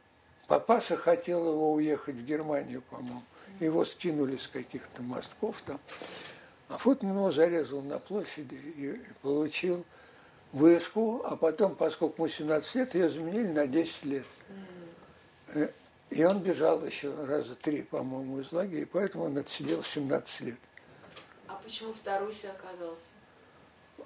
[0.48, 3.22] Папаша хотел его уехать в Германию, по-моему.
[3.60, 5.78] Его скинули с каких-то мостков там.
[6.68, 9.84] А Футман его зарезал на площади и получил
[10.52, 14.26] вышку, а потом, поскольку ему 17 лет, ее заменили на 10 лет.
[15.48, 15.68] Э,
[16.10, 20.58] И он бежал еще раза три, по-моему, из лагеря, и поэтому он отсидел 17 лет.
[21.52, 23.02] А почему в Тарусе оказался?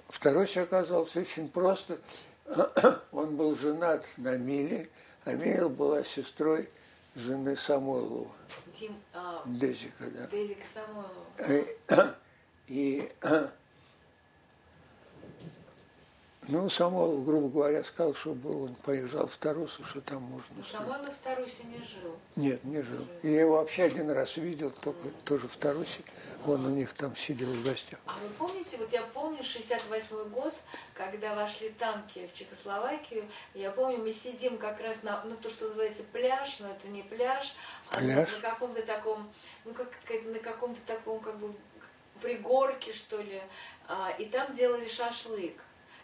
[0.09, 1.97] Второй оказался очень просто.
[3.13, 4.89] Он был женат на Миле,
[5.23, 6.69] а Мила была сестрой
[7.15, 8.29] жены Самойлова,
[8.77, 10.27] Дим, а, Дезика, да.
[10.27, 11.25] Дезика Самойлова.
[11.89, 12.13] Э,
[12.67, 13.09] И,
[16.47, 20.63] ну, Самойлов, грубо говоря, сказал, чтобы он поезжал в Тарусу, что там можно.
[20.65, 22.15] Самойлов в Тарусе не жил.
[22.35, 23.05] Нет, не жил.
[23.23, 25.99] Я его вообще один раз видел, только тоже в Тарусе.
[26.45, 27.99] Он у них там сидел в гостях.
[28.05, 30.53] А вы помните, вот я помню 68 год,
[30.93, 35.67] когда вошли танки в Чехословакию, я помню, мы сидим как раз на, ну, то, что
[35.67, 37.53] называется пляж, но это не пляж,
[37.89, 38.35] а на- Пляж?
[38.35, 39.29] на каком-то таком,
[39.65, 41.53] ну, как, как на каком-то таком, как бы,
[42.21, 43.41] пригорке, что ли,
[43.89, 45.53] А, и там делали шашлык.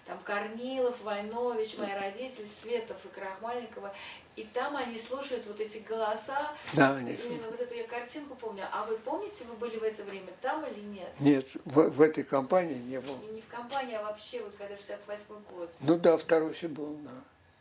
[0.05, 3.93] Там Корнилов, Войнович, мои родители, Светов и Крахмальникова.
[4.35, 6.51] И там они слушают вот эти голоса.
[6.73, 8.63] Да, они Именно вот эту я картинку помню.
[8.71, 11.09] А вы помните, вы были в это время там или нет?
[11.19, 13.15] Нет, в, в этой компании не был.
[13.21, 15.71] И не в компании, а вообще, вот когда 68 год.
[15.79, 17.11] Ну да, в Тарусе был, да.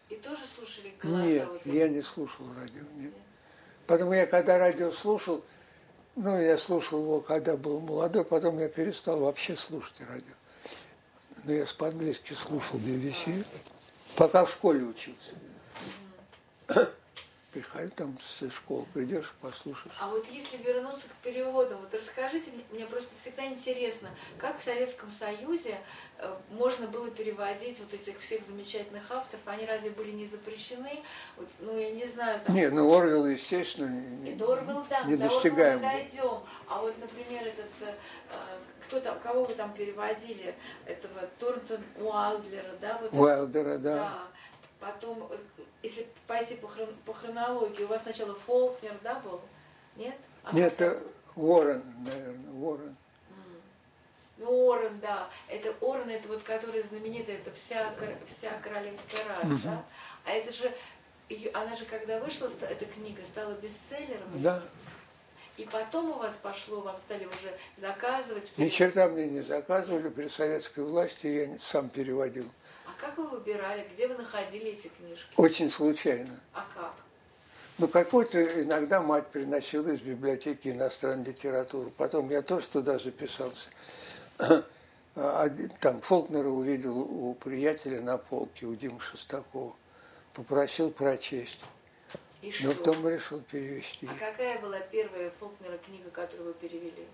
[0.09, 1.22] И тоже слушали голоса?
[1.22, 3.12] Нет, вот я не слушал радио, нет.
[3.87, 5.44] Потому я когда радио слушал,
[6.16, 10.35] ну, я слушал его, когда был молодой, потом я перестал вообще слушать радио.
[11.44, 13.44] Но я по-английски слушал BBC,
[14.16, 15.35] пока в школе учился.
[17.52, 19.94] Приходи там со школы, придешь, послушаешь.
[20.00, 24.64] А вот если вернуться к переводам, вот расскажите мне, мне просто всегда интересно, как в
[24.64, 25.78] Советском Союзе
[26.16, 31.02] э, можно было переводить вот этих всех замечательных авторов, они разве были не запрещены?
[31.36, 32.56] Вот, ну, я не знаю, там...
[32.56, 35.88] Не, ну Орвел, естественно, не, до Орвелла, да, не до достигаем был.
[35.88, 36.42] дойдем.
[36.68, 37.94] А вот, например, этот, э,
[38.86, 40.54] кто там, кого вы там переводили,
[40.86, 42.98] этого Торнтон Уайлдлера, да?
[43.02, 43.94] Вот Уайлдера, да.
[43.96, 44.18] Да.
[44.80, 45.36] Потом, э,
[45.82, 49.40] если пойти по, хрон- по хронологии, у вас сначала Фолкнер, да, был?
[49.96, 50.16] Нет?
[50.44, 51.02] А Нет, это
[51.36, 52.96] Уоррен, наверное, Уоррен.
[54.38, 55.28] Ну, Орен, да.
[55.48, 57.94] Это Орен, это вот который знаменитый, это вся,
[58.26, 59.84] вся королевская рать, да?
[60.24, 60.72] А это же,
[61.52, 64.42] она же когда вышла, эта книга, стала бестселлером.
[64.42, 64.62] Да.
[65.58, 68.50] И потом у вас пошло, вам стали уже заказывать?
[68.56, 72.50] Ни черта мне не заказывали, при советской власти я сам переводил.
[73.02, 75.28] Как вы выбирали, где вы находили эти книжки?
[75.36, 76.38] Очень случайно.
[76.54, 76.94] А как?
[77.78, 81.90] Ну, какой-то иногда мать приносила из библиотеки иностранной литературы.
[81.98, 83.68] Потом я тоже туда записался.
[85.80, 89.74] Там Фолкнера увидел у приятеля на полке, у Димы Шестакова.
[90.32, 91.58] Попросил прочесть.
[92.40, 92.84] И Но что?
[92.84, 94.06] потом решил перевести.
[94.06, 97.08] А какая была первая Фолкнера книга, которую вы перевели?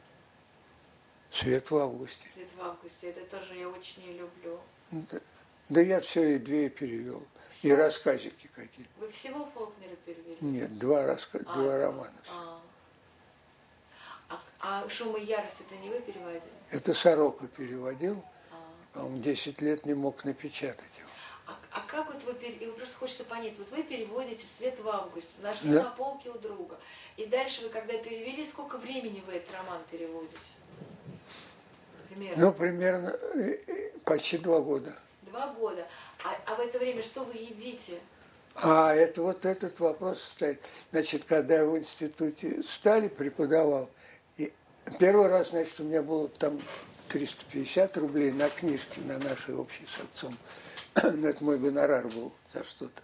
[1.30, 2.26] «Свет в августе».
[2.34, 3.08] «Свет в августе».
[3.08, 4.58] Это тоже я очень не люблю.
[4.90, 5.20] Да,
[5.68, 7.22] да я все и две перевел.
[7.62, 7.76] И Всё?
[7.76, 8.90] рассказики какие-то.
[8.98, 10.36] Вы всего Фолкнера перевели?
[10.40, 11.38] Нет, два, раска...
[11.44, 12.12] А, два романа.
[12.30, 12.60] А.
[14.28, 16.42] А, а «Шум и ярость» это не вы переводили?
[16.70, 19.00] Это Сорока переводил, А.
[19.00, 21.08] а он 10 лет не мог напечатать его.
[21.46, 24.88] А, а как вот вы, пер- и просто хочется понять, вот вы переводите «Свет в
[24.88, 25.84] августе», нашли Да.
[25.84, 26.78] на полке у друга,
[27.16, 30.36] и дальше вы когда перевели, сколько времени вы этот роман переводите?
[32.08, 32.44] Примерно.
[32.46, 34.94] Ну, примерно э, э, почти два года.
[35.38, 35.86] Два года.
[36.24, 38.00] А, а в это время что вы едите?
[38.56, 40.60] А это вот этот вопрос стоит.
[40.90, 43.88] Значит, когда я в институте стали, преподавал,
[44.36, 44.52] и
[44.98, 46.60] первый раз, значит, у меня было там
[47.10, 50.36] 350 рублей на книжки, на наши общие с отцом.
[51.04, 53.00] Ну, это мой гонорар был за что-то.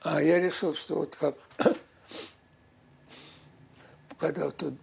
[0.00, 1.34] А я решил, что вот как,
[4.18, 4.74] когда вот тут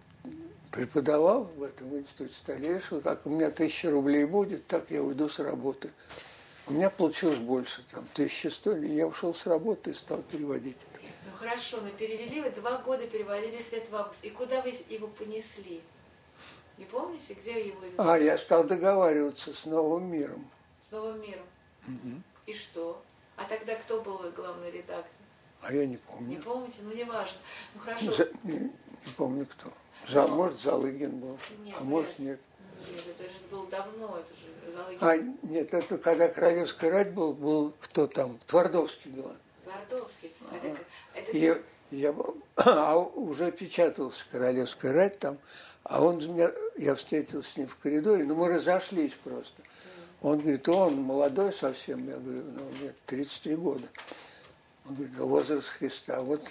[0.70, 5.28] преподавал в этом институте стали, решил, как у меня тысяча рублей будет, так я уйду
[5.28, 5.90] с работы.
[6.68, 10.76] У меня получилось больше, там, 1100, и я ушел с работы и стал переводить.
[11.26, 14.28] Ну хорошо, но перевели вы два года переводили «Свет в августе».
[14.28, 15.80] И куда вы его понесли?
[16.78, 20.48] Не помните, где его А я стал договариваться с новым миром.
[20.88, 21.44] с новым миром?
[22.46, 23.02] И что?
[23.36, 25.10] А тогда кто был главный редактор?
[25.62, 26.42] А я не Не помню.
[26.42, 26.78] помните?
[26.82, 27.38] Ну не важно.
[27.74, 28.14] Ну хорошо.
[28.14, 28.70] За- не, не
[29.16, 29.72] помню кто.
[30.08, 32.40] За, Ну, может, Залыгин был, нет, а может, вряд нет.
[32.90, 34.98] Нет, это же было давно, это же.
[35.00, 38.38] А, нет, это когда Королевская рать был, был кто там?
[38.46, 39.32] Твардовский был.
[39.64, 40.32] Твардовский.
[40.50, 40.78] Это,
[41.14, 42.14] это И я,
[42.56, 45.38] а уже печатался Королевская рать там,
[45.84, 49.62] а он меня, я встретился с ним в коридоре, но мы разошлись просто.
[50.20, 53.88] Он говорит, он молодой совсем, я говорю, ну нет, 33 года.
[54.88, 56.22] Он говорит, «А возраст Христа.
[56.22, 56.42] Вот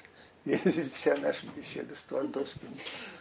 [0.94, 2.70] вся наша беседа с Твардовским.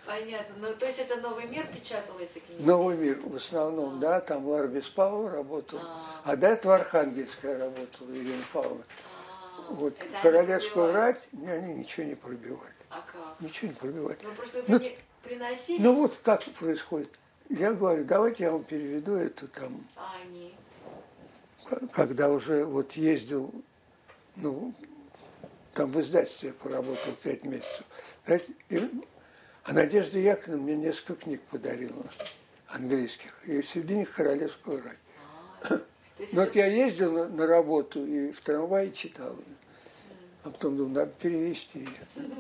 [0.06, 0.54] Понятно.
[0.58, 2.62] Ну, то есть это «Новый мир» печатал эти книги?
[2.62, 6.32] Новый мир в основном, да, там Лара Беспалова работала, А.
[6.32, 8.84] а до этого Архангельская работала, Ирина Павловна.
[9.58, 12.74] А, Вот это Королевскую рать, не, они ничего не пробивали.
[12.88, 13.40] А как?
[13.40, 14.18] Ничего не пробивали.
[14.22, 17.10] Ну, просто Ну, при- приносили, Ну вот как происходит.
[17.50, 20.54] Я говорю, давайте я вам переведу это там, а они...
[21.92, 23.52] когда уже вот ездил,
[24.36, 24.72] ну,
[25.80, 27.84] там в издательстве я поработал пять месяцев.
[28.68, 28.90] И-
[29.64, 32.04] а Надежда Яковлевна мне несколько книг подарила
[32.68, 34.98] английских, и среди них «Королевскую рать».
[35.62, 35.80] А,
[36.18, 39.56] это- вот я ездил на, на работу и в трамвае читал ее.
[40.44, 42.34] А потом думал, надо перевести ее.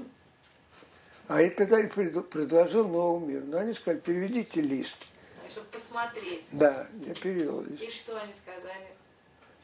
[1.28, 3.42] А я тогда и пред- предложил «Новый мир».
[3.44, 4.96] Но они сказали, переведите лист.
[5.48, 6.44] чтобы посмотреть.
[6.52, 7.82] Да, я перевел лист.
[7.82, 8.88] И что они сказали?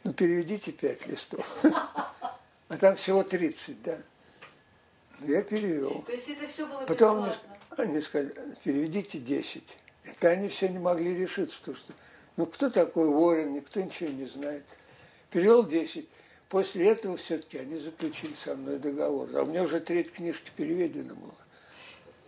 [0.05, 1.47] Ну, переведите пять листов.
[2.69, 3.99] А там всего 30, да.
[5.21, 6.03] Ну, Я перевел.
[6.03, 7.85] То есть это все было Потом они, бесплатно?
[7.85, 9.63] они сказали, переведите 10.
[10.05, 11.93] Это они все не могли решиться, потому что,
[12.37, 14.65] ну, кто такой Ворин, никто ничего не знает.
[15.31, 16.09] Перевел 10.
[16.49, 19.29] После этого все-таки они заключили со мной договор.
[19.35, 21.35] А у меня уже треть книжки переведена была.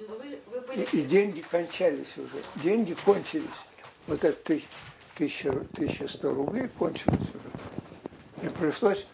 [0.00, 0.88] Ну, вы, вы И, были...
[0.92, 2.42] и деньги кончались уже.
[2.56, 3.46] Деньги кончились.
[4.06, 4.64] Вот это ты-
[5.16, 8.46] тысяча, 1100 рублей кончилось уже.
[8.46, 9.06] И пришлось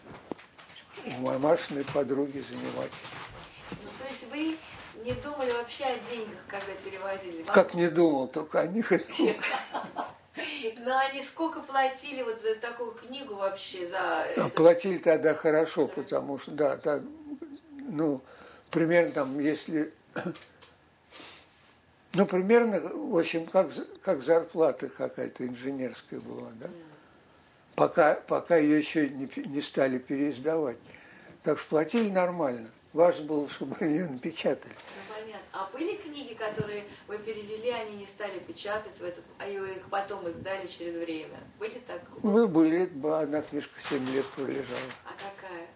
[1.05, 2.91] у мамашиной подруги занимать.
[3.71, 4.57] Ну, то есть вы
[5.03, 7.43] не думали вообще о деньгах, когда переводили?
[7.43, 9.35] Вам- Как не думал, только о них и думал.
[10.79, 13.87] Но они сколько платили вот за такую книгу вообще?
[13.87, 17.01] За А платили тогда хорошо, потому что, да, да,
[17.87, 18.21] ну,
[18.71, 19.93] примерно там, если,
[22.13, 23.69] ну, примерно, в общем, как,
[24.01, 26.67] как зарплата какая-то инженерская была, да,
[27.75, 30.77] пока, пока ее еще не, не стали переиздавать.
[31.45, 32.71] Так что платили нормально.
[32.91, 34.73] Важно было, чтобы ее напечатали.
[34.73, 35.47] Ну, понятно.
[35.53, 40.27] А были книги, которые вы перевели, они не стали печатать, в этот, а их потом
[40.27, 41.37] издали через время?
[41.59, 42.01] Были так?
[42.23, 44.79] Ну, были, одна книжка 7 лет пролежала.
[45.05, 45.67] А какая?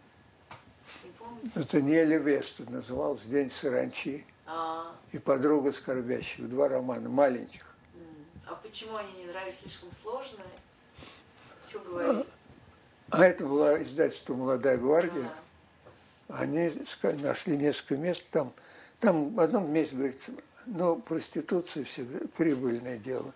[1.04, 1.52] Не помните?
[1.54, 6.50] Это Неля Веста называлась «День саранчи» А, и «Подруга скорбящих».
[6.50, 7.76] Два романа маленьких.
[8.48, 9.60] а почему они не нравились?
[9.60, 10.50] Слишком сложные?
[11.68, 12.26] Что говорить?
[13.12, 15.26] А это была издательство «Молодая гвардия».
[15.26, 15.49] А,
[16.30, 16.72] Они
[17.22, 18.54] нашли несколько мест там.
[19.00, 20.32] Там в одном месте говорится,
[20.66, 23.34] Но проституция всегда прибыльное дело.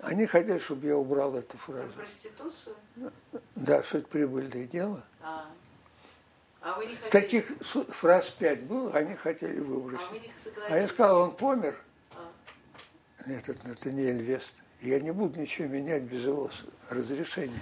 [0.00, 1.88] Они хотят, чтобы я убрал эту фразу.
[1.92, 2.76] Про проституцию?
[3.54, 5.02] Да, что это прибыльное дело.
[5.22, 5.46] А.
[6.60, 7.10] А вы не хотели...
[7.10, 7.44] Таких
[7.90, 10.06] фраз пять было, они хотели выбросить.
[10.08, 10.82] А вы не А согласились?
[10.82, 11.76] я сказал, он помер,
[12.14, 13.30] А.
[13.30, 14.52] этот Натаниэль Вест.
[14.80, 16.50] Я не буду ничего менять без его
[16.90, 17.60] разрешения.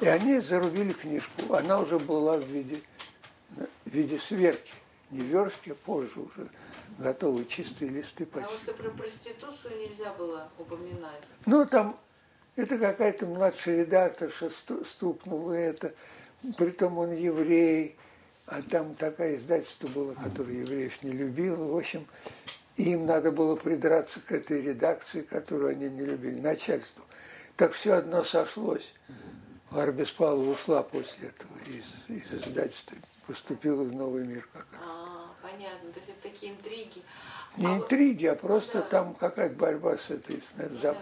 [0.00, 1.54] И они зарубили книжку.
[1.54, 2.80] Она уже была в виде,
[3.88, 4.72] в виде сверки.
[5.10, 6.48] Не верстки, а позже уже
[6.98, 8.64] готовые чистые листы Потому почти.
[8.64, 11.22] что про проституцию нельзя было упоминать.
[11.46, 11.98] Ну, там,
[12.56, 15.94] это какая-то младшая редакторша сту- стукнула это.
[16.58, 17.96] Притом он еврей,
[18.46, 21.64] а там такая издательство было, которое евреев не любило.
[21.72, 22.06] В общем,
[22.76, 27.02] им надо было придраться к этой редакции, которую они не любили, начальству.
[27.56, 28.92] Так все одно сошлось.
[29.70, 32.96] Варя Беспалова ушла после этого из, из издательства,
[33.28, 34.80] поступила в «Новый мир» как раз.
[34.84, 35.90] А, понятно.
[35.92, 37.02] То есть это такие интриги.
[37.58, 38.82] Не А интриги, а просто да.
[38.82, 40.96] там какая-то борьба с этой, с, зап-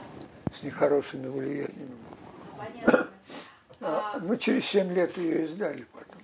[0.52, 1.96] с нехорошими влияниями.
[2.50, 3.08] Ну, понятно.
[3.80, 6.20] А, А, ну, через семь лет ее издали потом.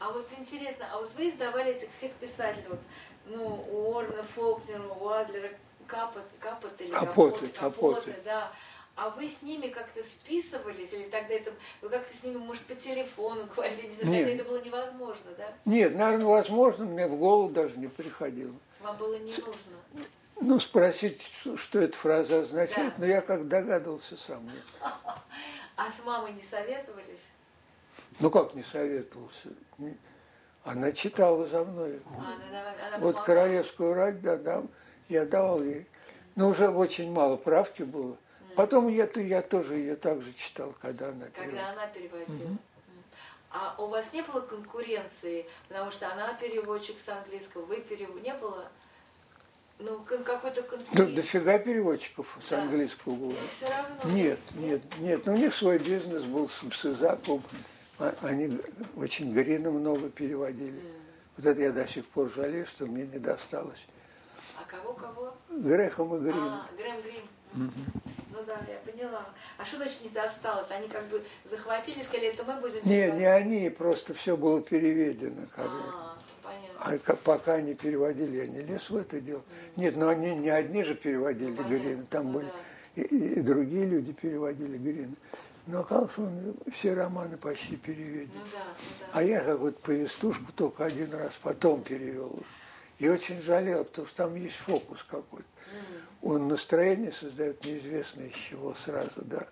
[0.00, 2.80] а вот интересно, а вот вы издавали этих всех писателей, вот,
[3.26, 5.48] ну, у Орна, Фолкнера, у Адлера,
[5.86, 8.14] Капот, Капот или Капоты, Капоты, Капоты.
[8.24, 8.52] да.
[9.00, 12.74] А вы с ними как-то списывались, или тогда это, вы как-то с ними, может, по
[12.74, 14.26] телефону говорили, не знаю, Нет.
[14.26, 15.52] тогда это было невозможно, да?
[15.66, 18.56] Нет, наверное, возможно, мне в голову даже не приходило.
[18.80, 19.54] Вам было не нужно.
[20.40, 21.22] Ну, спросить,
[21.56, 22.94] что- эта фраза означает, Да.
[22.98, 24.42] но я как догадывался сам.
[25.76, 27.22] А с мамой не советовались?
[28.18, 29.50] Ну, как не советовался?
[30.64, 32.00] Она читала за мной.
[32.04, 33.24] А, она, давай- она Вот помогала?
[33.24, 34.64] королевскую рать, да, да,
[35.08, 35.86] я давал ей.
[36.34, 38.16] Но уже очень мало правки было.
[38.56, 41.68] Потом я, я тоже ее также читал, когда она Когда переводила.
[41.70, 42.48] она переводила.
[42.48, 42.58] М.
[43.50, 48.22] А у вас не было конкуренции, потому что она переводчик с английского, вы перевод...
[48.22, 48.68] Не было?
[49.78, 51.14] Ну, какой-то Да, конкуренции.
[51.14, 52.62] дофига переводчиков с Да.
[52.62, 53.34] английского было.
[53.56, 54.10] Все равно.
[54.12, 55.24] Нет, нет, нет.
[55.24, 57.42] Ну, у них свой бизнес был с, Изаковым.
[58.00, 58.60] А- Они
[58.96, 60.80] очень Грина много переводили.
[61.36, 63.86] Вот это я до сих пор жалею, что мне не досталось.
[64.56, 65.34] А кого, кого?
[65.48, 66.66] Грехом и Грина.
[66.68, 67.72] А, Грэм Грин.
[68.38, 69.26] Ну да, я поняла.
[69.56, 70.70] А что значит не досталось?
[70.70, 71.20] Они как бы
[71.50, 75.46] захватили, сказали, это мы будем Не, не они, просто все было переведено.
[75.56, 75.66] Как.
[75.66, 76.78] А, понятно.
[76.78, 79.42] А ка- пока они переводили, я не лез в это дело.
[79.76, 81.64] Нет, но они не одни же переводили Ну.
[81.64, 82.46] Грина, там Ну, были
[82.96, 83.02] да.
[83.02, 85.14] и, и- другие люди переводили Грина.
[85.66, 88.30] Но оказалось, он все романы почти переведены.
[88.34, 89.06] Ну да, ну да.
[89.14, 92.38] А я какую-то повестушку только один раз потом перевел.
[92.98, 95.44] И очень жалел, потому что там есть фокус какой-то.
[96.22, 99.46] Он настроение создает неизвестно из чего сразу, да.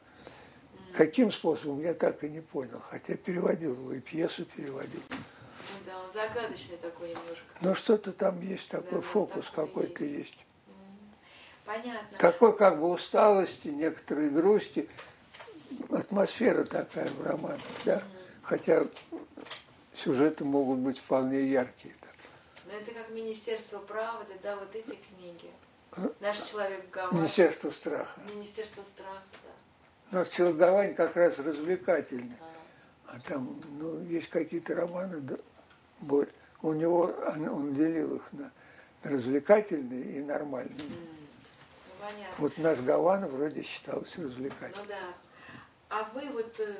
[0.94, 2.80] Каким способом, я так и не понял.
[2.90, 5.02] Хотя переводил его, и пьесу переводил.
[5.10, 7.44] Ну да, он загадочный такой немножко.
[7.60, 10.38] Но что-то там есть такой Да, фокус такой какой-то есть.
[11.64, 12.16] Понятно.
[12.18, 14.88] Какой как бы усталости, некоторые грусти.
[15.90, 18.02] Атмосфера такая в романе, да.
[18.42, 18.86] Хотя
[19.94, 21.94] сюжеты могут быть вполне яркие.
[22.66, 25.50] Но это как Министерство правды, да, вот эти книги.
[26.20, 27.14] Наш человек в Гавайи.
[27.20, 28.20] Министерство страха.
[28.34, 30.18] Министерство страха, да.
[30.18, 32.36] Но Челговань как раз развлекательный.
[32.40, 35.36] А, А там, ну, есть какие-то романы, да,
[36.00, 36.28] боль.
[36.62, 38.50] У него, он, он делил их на
[39.02, 40.74] развлекательные и нормальные.
[40.78, 40.96] ну,
[42.00, 42.34] понятно.
[42.38, 44.84] Вот наш Гавана вроде считался развлекательным.
[44.84, 45.14] Ну да.
[45.88, 46.74] А вы вот, э,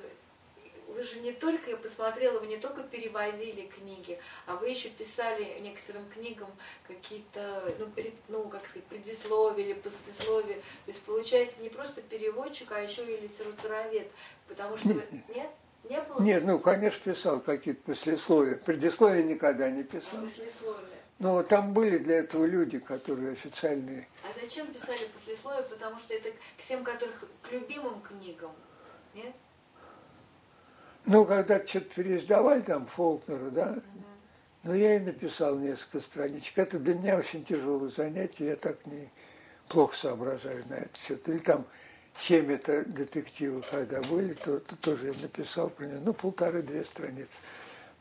[0.96, 5.58] вы же не только, я посмотрела, вы не только переводили книги, а вы еще писали
[5.60, 6.48] некоторым книгам
[6.86, 7.86] какие-то, ну,
[8.28, 10.56] ну, как сказать, предисловия или послесловия.
[10.56, 14.10] То есть получается не просто переводчик, а еще и литературовед.
[14.48, 14.88] Потому что.
[14.88, 15.50] Нет?
[15.84, 16.22] Не было?
[16.22, 18.56] Нет, ну, конечно, писал какие-то послесловия.
[18.56, 20.20] Предисловия никогда не писал.
[20.20, 20.80] Послесловия.
[21.18, 24.08] Но там были для этого люди, которые официальные.
[24.22, 25.62] А зачем писали послесловие?
[25.62, 28.52] Потому что это к тем, которых к любимым книгам.
[29.14, 29.34] Нет?
[31.06, 33.76] Ну, когда что-то переиздавали, там, Фолкнера, да,
[34.64, 36.58] ну, я и написал несколько страничек.
[36.58, 39.08] Это для меня очень тяжелое занятие, я так не
[39.68, 41.28] плохо соображаю на это счет.
[41.28, 41.64] Или там
[42.18, 47.30] семь это детективы, когда были, то, то тоже я написал про него, ну, полторы-две страницы.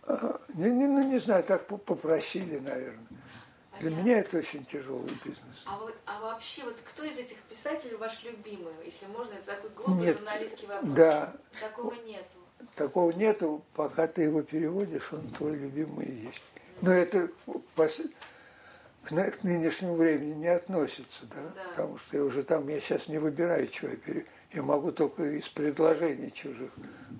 [0.08, 3.06] А, Не, не, ну, не знаю, так по- попросили, наверное.
[3.80, 4.04] Для Понятно.
[4.04, 5.64] меня это очень тяжелый бизнес.
[5.66, 8.74] А, вот, а вообще, вот кто из этих писателей ваш любимый?
[8.86, 10.96] Если можно, это такой глупый Нет, журналистский вопрос.
[10.96, 11.34] да.
[11.60, 12.38] Такого нету.
[12.76, 16.42] Такого нету, пока ты его переводишь, он твой любимый и есть.
[16.82, 17.30] Но это
[19.06, 21.42] к, нынешнему времени не относится, да?
[21.56, 21.70] Да.
[21.72, 24.26] Потому что я уже там, я сейчас не выбираю, что я пере...
[24.54, 26.72] Я могу только из предложений чужих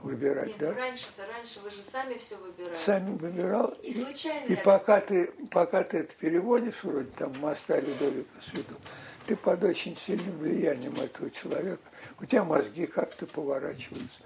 [0.02, 0.72] выбирать, Нет, да?
[0.72, 2.76] ну раньше-то, раньше вы же сами все выбирали.
[2.76, 3.68] Сами выбирал.
[3.84, 8.80] И случайно И это- пока ты, пока ты это переводишь, вроде там моста Людовика Святого,
[9.26, 11.82] ты под очень сильным влиянием этого человека.
[12.22, 14.22] У тебя мозги как-то поворачиваются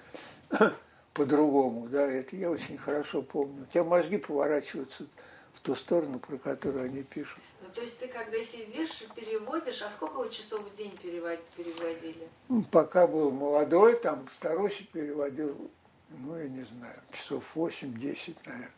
[1.19, 3.63] по-другому, да, это я очень хорошо помню.
[3.63, 5.05] У тебя мозги поворачиваются
[5.53, 7.39] в ту сторону, про которую они пишут.
[7.61, 11.43] Ну, то есть ты когда сидишь и переводишь, а сколько вы часов в день перевод-
[11.57, 12.29] переводили?
[12.47, 15.69] Ну, Пока был молодой, там второй переводил,
[16.09, 18.71] ну, я не знаю, часов 8-10, наверное.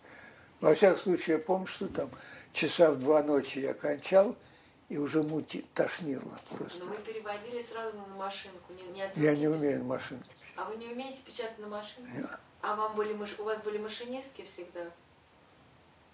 [0.59, 2.09] Во всяком случае, я помню, что там
[2.53, 4.35] часа в два ночи я кончал,
[4.89, 6.79] и уже мути тошнило просто.
[6.79, 10.29] Но вы переводили сразу на машинку, не, не Я не умею на машинке.
[10.55, 12.11] А вы не умеете печатать на машинке?
[12.13, 12.29] Нет.
[12.61, 14.85] А вам были маш- у вас были машинистки всегда,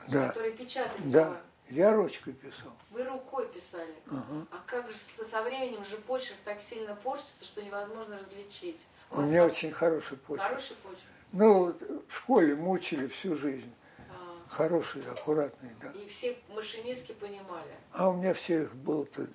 [0.07, 2.71] Да, которые печатали да, я ручкой писал.
[2.91, 3.93] Вы рукой писали.
[4.09, 4.47] Ага.
[4.51, 8.85] А как же со, со временем же почерк так сильно портится, что невозможно различить?
[9.11, 10.47] У У меня как- очень хороший почерк.
[10.47, 11.01] Хороший почерк?
[11.33, 13.73] Ну, вот в школе мучили всю жизнь.
[14.09, 15.91] А, Хороший, аккуратный, да.
[15.91, 17.73] и все машинистки понимали.
[17.91, 19.27] А у меня всех было-то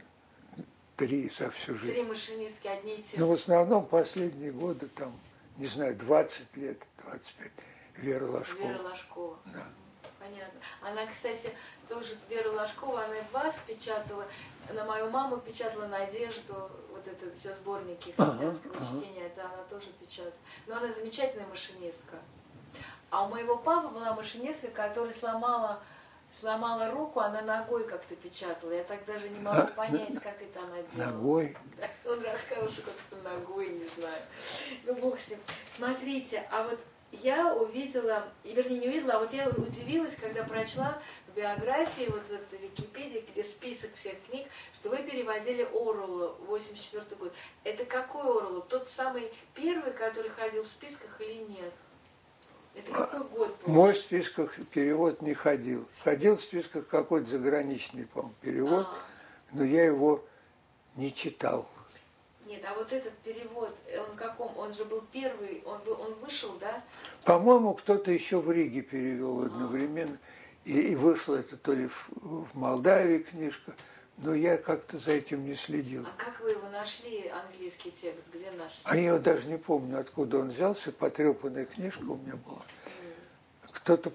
[1.06, 1.94] три за всю жизнь.
[1.94, 3.32] Три машинистки, одни и те Ну, же.
[3.32, 5.18] в основном последние годы, там,
[5.56, 7.50] не знаю, 20 лет, 25,
[7.96, 8.68] Вера Ложкова.
[8.68, 9.38] Вера Ложкова.
[9.46, 9.66] Да.
[10.20, 10.60] Понятно.
[10.80, 11.50] Она, кстати,
[11.88, 14.24] тоже Вера Ложкова, она и вас печатала,
[14.72, 18.84] на мою маму печатала Надежду, вот это все сборники Ага, христианского ага.
[18.86, 20.32] чтения, это она тоже печатала.
[20.68, 22.16] Но она замечательная машинистка.
[23.10, 25.82] А у моего папы была машинистка, которая сломала,
[26.40, 28.72] сломала руку, она ногой как-то печатала.
[28.72, 31.12] Я так даже не могу А, понять, как это она делала.
[31.12, 31.56] Ногой.
[31.78, 34.22] Да, Он рассказывал, что как-то ногой, не знаю.
[34.84, 35.38] Ну, бог с ним.
[35.74, 36.80] Смотрите, а вот
[37.12, 42.32] я увидела, вернее, не увидела, а вот я удивилась, когда прочла в биографии, вот в
[42.32, 47.32] этой Википедии, где список всех книг, что вы переводили Оруэлла, 84 год.
[47.64, 48.62] Это какой Оруэлл?
[48.62, 51.72] Тот самый первый, который ходил в списках или нет?
[52.74, 53.72] Это какой год был?
[53.74, 55.86] Мой в списках перевод не ходил.
[56.04, 58.98] Ходил в списках какой-то заграничный, по-моему, перевод, А,
[59.52, 60.24] но я его
[60.96, 61.68] не читал.
[62.46, 63.74] нет, а вот этот перевод,
[64.08, 64.56] он каком?
[64.58, 66.82] Он же был первый, он, он вышел, да?
[67.24, 70.18] По-моему, кто-то еще в Риге перевел одновременно.
[70.64, 73.74] И, и вышло это то ли в, в Молдавии книжка,
[74.18, 76.06] но я как-то за этим не следил.
[76.06, 78.24] А как вы его нашли, английский текст?
[78.32, 78.80] Где нашли?
[78.84, 80.92] А я даже не помню, откуда он взялся.
[80.92, 82.62] Потрепанная книжка у меня была.
[83.72, 84.10] Кто-то,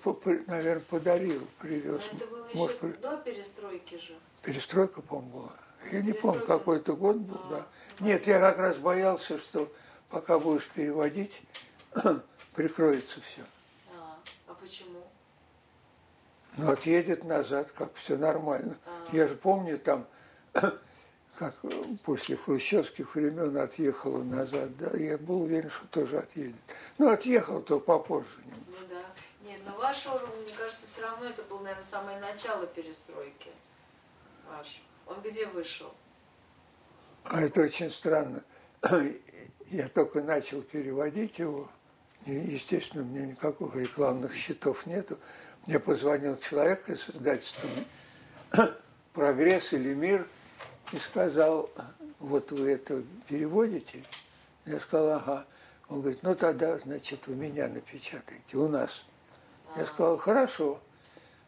[0.48, 2.02] наверное, подарил, привез.
[2.12, 4.18] Но это было еще Может, при- до перестройки же.
[4.43, 5.52] перестройка, по-моему, была.
[5.91, 6.45] Я не помню, Перестройка.
[6.48, 7.68] какой-то год был, А, да.
[8.06, 9.72] Нет, я как раз боялся, что
[10.10, 11.34] пока будешь переводить,
[12.54, 13.41] прикроется все.
[13.93, 14.18] А,
[14.48, 15.07] а почему?
[16.58, 18.76] Ну, отъедет назад, как все нормально.
[18.86, 19.16] А.
[19.16, 20.08] Я же помню там,
[21.38, 21.55] как
[22.03, 26.55] после хрущевских времен отъехала назад, да, я был уверен, что тоже отъедет.
[26.97, 28.39] Ну, отъехал, то попозже.
[28.43, 28.64] немного.
[28.68, 29.03] Ну да.
[29.47, 33.51] Нет, но ваш Орел, мне кажется, все равно это был, наверное, самое начало перестройки.
[34.49, 34.82] Ваш.
[35.05, 35.93] Он где вышел?
[37.24, 38.43] А это очень странно.
[39.70, 41.70] Я только начал переводить его.
[42.26, 45.18] Естественно, у меня никаких рекламных счетов нету.
[45.68, 47.70] Мне позвонил человек из издательства
[49.11, 50.26] «Прогресс» или «Мир»
[50.93, 51.70] и сказал,
[52.20, 54.05] вот вы это переводите?
[54.65, 55.45] Я сказал, ага.
[55.89, 59.03] Он говорит, ну тогда, значит, у меня напечатайте, у нас.
[59.76, 60.80] Я сказал, хорошо.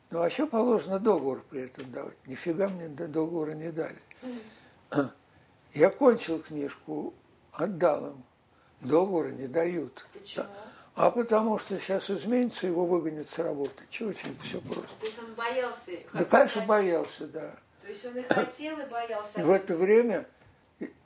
[0.10, 2.18] Ну, а еще положено договор при этом давать.
[2.28, 4.02] Нифига мне до договора не дали.
[5.74, 7.14] Я кончил книжку,
[7.54, 8.24] отдал им.
[8.82, 10.06] Договора не дают.
[10.12, 10.46] Почему?
[10.96, 13.84] А потому что сейчас изменится, его выгонят с работы.
[13.90, 14.90] Чего очень все просто.
[15.00, 15.92] То есть он боялся.
[16.14, 17.56] Да, конечно, боялся, да.
[17.82, 19.44] То есть он и хотел, и боялся.
[19.44, 20.28] В это время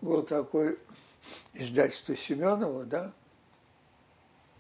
[0.02, 0.80] был такой
[1.54, 3.14] издательство Семенова, да,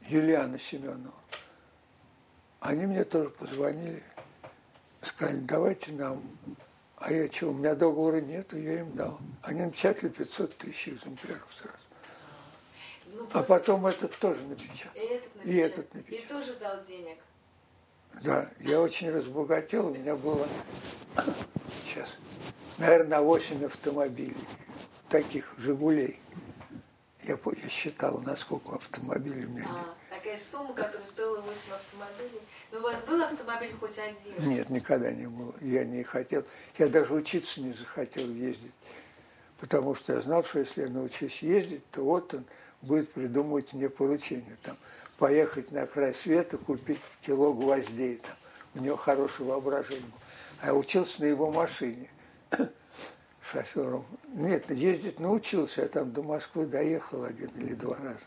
[0.07, 1.13] Юлиана Семенова.
[2.59, 4.03] Они мне тоже позвонили,
[5.01, 6.23] сказали, давайте нам.
[6.95, 9.19] А я что, у меня договора нету, я им дал.
[9.41, 11.82] Они напечатали 500 тысяч экземпляров сразу.
[13.13, 14.91] Ну, А потом этот тоже И напечатал.
[14.95, 15.65] этот И напечатал.
[15.83, 16.25] этот напечатал.
[16.25, 17.17] И тоже дал денег.
[18.23, 20.47] Да, я очень разбогател, у меня было
[21.85, 22.09] сейчас,
[22.77, 24.35] наверное, 8 автомобилей,
[25.09, 26.19] таких «Жигулей».
[27.23, 29.69] Я, я считал, насколько автомобилей у меня нет.
[29.71, 32.41] А, такая сумма, которая стоила 8 автомобилей.
[32.71, 34.49] Но у вас был автомобиль хоть один?
[34.49, 35.55] Нет, никогда не было.
[35.61, 36.43] Я не хотел.
[36.77, 38.73] Я даже учиться не захотел ездить.
[39.57, 42.43] Потому что я знал, что если я научусь ездить, то вот он
[42.83, 44.57] будет придумывать мне поручение.
[44.61, 44.77] Там,
[45.17, 48.17] поехать на край света, купить кило гвоздей.
[48.17, 48.35] Там.
[48.75, 50.19] У него хорошее воображение было.
[50.69, 52.09] А учился на его машине
[53.51, 54.05] шофером.
[54.33, 58.19] Нет, ездить научился, я там до Москвы доехал один или два раза.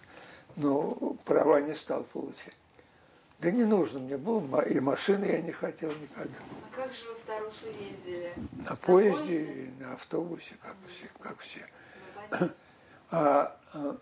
[0.57, 2.57] Но права не стал получать.
[3.39, 6.39] Да не нужно мне было, и машины я не хотел никогда.
[6.73, 8.33] А как же вы в Тарусу ездили?
[8.53, 10.91] На, на поезде, и на автобусе, как mm.
[10.95, 11.09] все.
[11.21, 11.61] Как все.
[12.41, 12.51] Ну,
[13.11, 13.97] а, а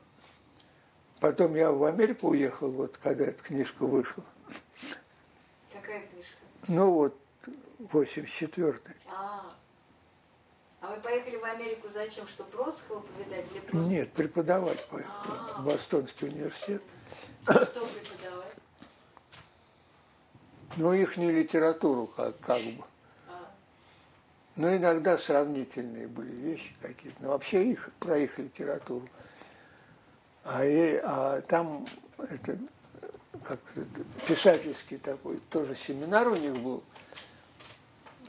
[1.25, 4.23] потом я в Америку уехал, вот когда эта книжка вышла.
[5.73, 6.37] Какая книжка?
[6.69, 7.19] Ну вот,
[7.79, 8.95] 84-й.
[9.09, 9.55] А,
[10.83, 12.29] а вы поехали в Америку зачем?
[12.29, 13.47] Чтобы Бродского повидать?
[13.53, 13.79] Или просто...
[13.79, 15.13] Нет, преподавать поехал.
[15.15, 15.63] А-а-а.
[15.63, 16.83] В Бостонский университет.
[17.45, 18.55] Что преподавать?
[20.77, 22.85] Ну, их не литературу как, как бы.
[23.31, 23.51] А.
[24.57, 27.23] Но иногда сравнительные были вещи какие-то.
[27.23, 29.09] Но вообще их, про их литературу.
[29.17, 29.24] А,
[30.65, 31.87] и, а там
[32.19, 32.59] это,
[33.45, 33.59] как
[34.27, 36.83] писательский такой тоже семинар у них был.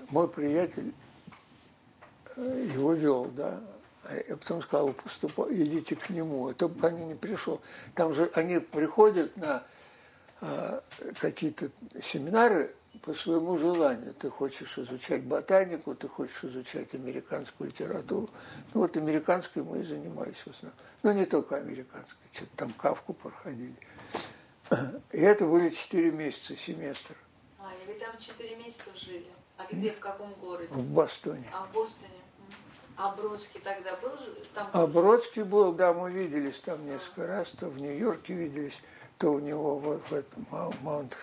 [0.10, 0.94] Мой приятель
[2.36, 3.60] э, его вел, да.
[4.04, 6.48] А я потом сказал, поступай, идите к нему.
[6.48, 7.60] А то бы они не пришел.
[7.96, 9.64] Там же они приходят на
[10.42, 10.84] а,
[11.20, 11.72] какие-то
[12.04, 14.14] семинары по своему желанию.
[14.14, 18.30] Ты хочешь изучать ботанику, ты хочешь изучать американскую литературу.
[18.74, 20.78] Ну вот американской мы и занимались в основном.
[21.04, 23.76] Но не только американской, что-то там кавку проходили.
[25.12, 27.16] И это были четыре месяца, семестр.
[27.60, 29.28] А, и вы там четыре месяца жили?
[29.58, 30.68] А где, в каком городе?
[30.72, 31.50] В Бостоне.
[31.54, 32.12] А в Бостоне?
[32.98, 34.12] А Бродский тогда был?
[34.54, 38.80] Там а Бродский был, да, мы виделись там несколько раз, то в Нью-Йорке виделись
[39.18, 40.46] то у него вот в этом
[40.82, 41.18] Маунт,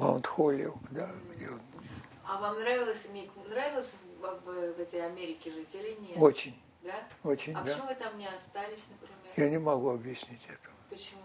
[0.00, 1.82] Маунт Холлиук, да, где он был.
[2.24, 6.16] А вам нравилось, Мик, нравилось в, в, в этой Америке жить или нет?
[6.16, 6.58] Очень.
[6.82, 6.94] Да?
[7.22, 7.70] Очень, а да.
[7.70, 9.20] почему вы там не остались, например?
[9.36, 10.74] Я не могу объяснить этого.
[10.88, 11.20] Почему?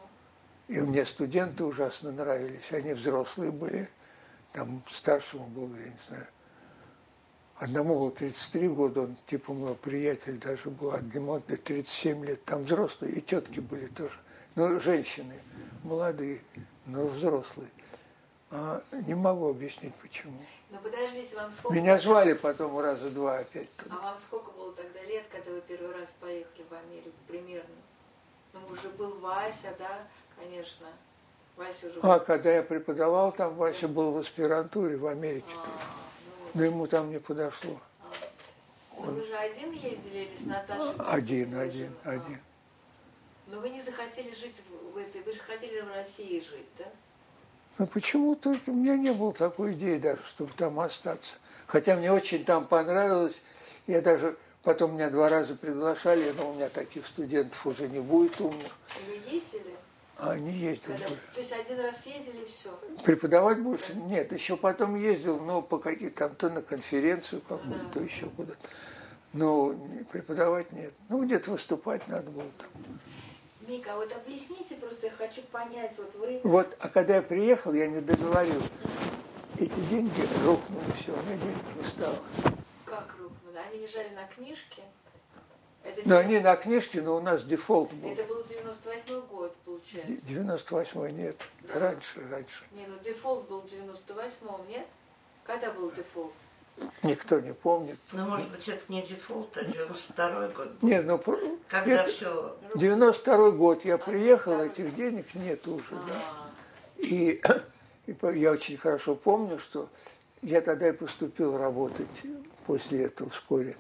[0.68, 2.70] И мне студенты ужасно нравились.
[2.72, 3.88] Они взрослые были.
[4.52, 6.28] Там старшему был, я не знаю,
[7.58, 12.44] одному было 33 года, он типа мой приятель даже был, а Демонте 37 лет.
[12.44, 14.18] Там взрослые, и тетки были тоже.
[14.56, 15.36] Ну, женщины
[15.84, 16.42] молодые,
[16.86, 17.70] но взрослые.
[18.58, 20.40] А не могу объяснить, почему.
[20.70, 21.76] Но подождите, вам сколько...
[21.76, 23.96] Меня звали потом раза два опять туда.
[24.00, 27.76] А вам сколько было тогда лет, когда вы первый раз поехали в Америку, примерно?
[28.54, 30.08] Ну, уже был Вася, да,
[30.40, 30.88] конечно.
[31.58, 32.12] Вася уже а, был...
[32.12, 35.88] А, когда я преподавал там, Вася был в аспирантуре в Америке а, тоже.
[36.26, 37.78] Ну, Но ему там не подошло.
[38.02, 38.06] А.
[38.98, 39.08] Он...
[39.08, 40.96] Ну, вы же один ездили или с Наташей?
[41.00, 42.40] Один, один, один.
[43.48, 44.62] Но вы не захотели жить
[44.94, 46.86] в этой, вы же хотели в России жить, да?
[47.78, 51.36] Ну почему-то у меня не было такой идеи даже, чтобы там остаться.
[51.68, 53.42] Хотя мне очень там понравилось.
[53.88, 58.40] Я даже потом меня два раза приглашали, но у меня таких студентов уже не будет
[58.40, 58.72] умных.
[59.08, 59.76] Вы ездили?
[60.18, 60.94] А они ездили.
[60.98, 62.70] Когда, то есть один раз ездили и все?
[63.04, 63.94] Преподавать больше?
[63.94, 64.02] Да.
[64.02, 67.92] Нет, еще потом ездил, но по каким-то там то на конференцию какую-то, да.
[67.94, 68.68] то еще куда-то.
[69.34, 69.76] Но
[70.14, 70.94] преподавать нет.
[71.10, 72.70] Ну, где-то выступать надо было там.
[73.68, 76.40] Мика, а вот объясните, просто я хочу понять, вот вы...
[76.44, 78.62] Вот, а когда я приехал, я не договорил.
[79.58, 82.18] Эти деньги рухнули, все, у меня денег не стало.
[82.86, 83.58] Как рухнули?
[83.58, 84.84] Они лежали на книжке?
[85.84, 88.12] Это ну, они на книжке, но у нас дефолт был.
[88.12, 90.12] Это был 98 год, получается?
[90.28, 91.80] 98 нет, да.
[91.80, 92.64] раньше, раньше.
[92.72, 94.38] Не, ну дефолт был в 98
[94.68, 94.88] нет?
[95.44, 96.34] Когда был дефолт?
[97.04, 98.00] Никто не помнит.
[98.12, 100.82] Ну, может быть, это не дефолт, а 92 год.
[100.82, 101.22] Нет, ну,
[101.70, 102.58] когда это все...
[102.76, 106.14] 92 год я приехал, этих денег нет уже, да.
[106.16, 106.52] А.
[106.98, 107.42] И,
[108.08, 109.90] и я очень хорошо помню, что
[110.42, 112.08] я тогда и поступил работать
[112.66, 113.78] после этого вскоре.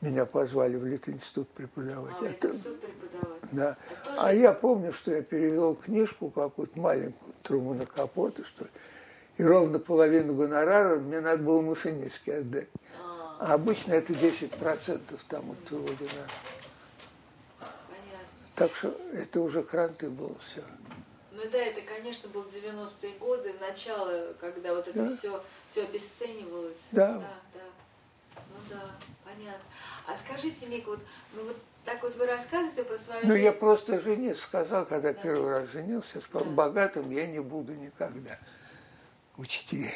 [0.00, 2.14] Меня позвали в Литинститут преподавать.
[2.20, 3.42] А, это, преподавать.
[3.52, 3.76] Да.
[3.90, 8.70] Это а я помню, что я перевел книжку какую-то маленькую, Трумана Капота, что ли
[9.36, 12.68] и ровно половину гонорара мне надо было машинистке отдать.
[13.38, 16.30] А обычно это 10% там от твоего гонорара.
[18.54, 20.62] Так что это уже кранты было все.
[21.32, 25.08] Ну да, это, конечно, был 90-е годы, начало, когда вот это да.
[25.08, 26.76] все, все обесценивалось.
[26.92, 27.14] Да.
[27.14, 27.60] Да, да.
[28.36, 28.90] Ну да,
[29.24, 29.64] понятно.
[30.06, 31.00] А скажите, Мик, вот,
[31.32, 33.44] ну вот так вот вы рассказываете про свою Ну, жизнь?
[33.44, 35.20] я просто жене сказал, когда да.
[35.20, 36.54] первый раз женился, сказал, да.
[36.54, 38.38] богатым я не буду никогда
[39.36, 39.88] учти.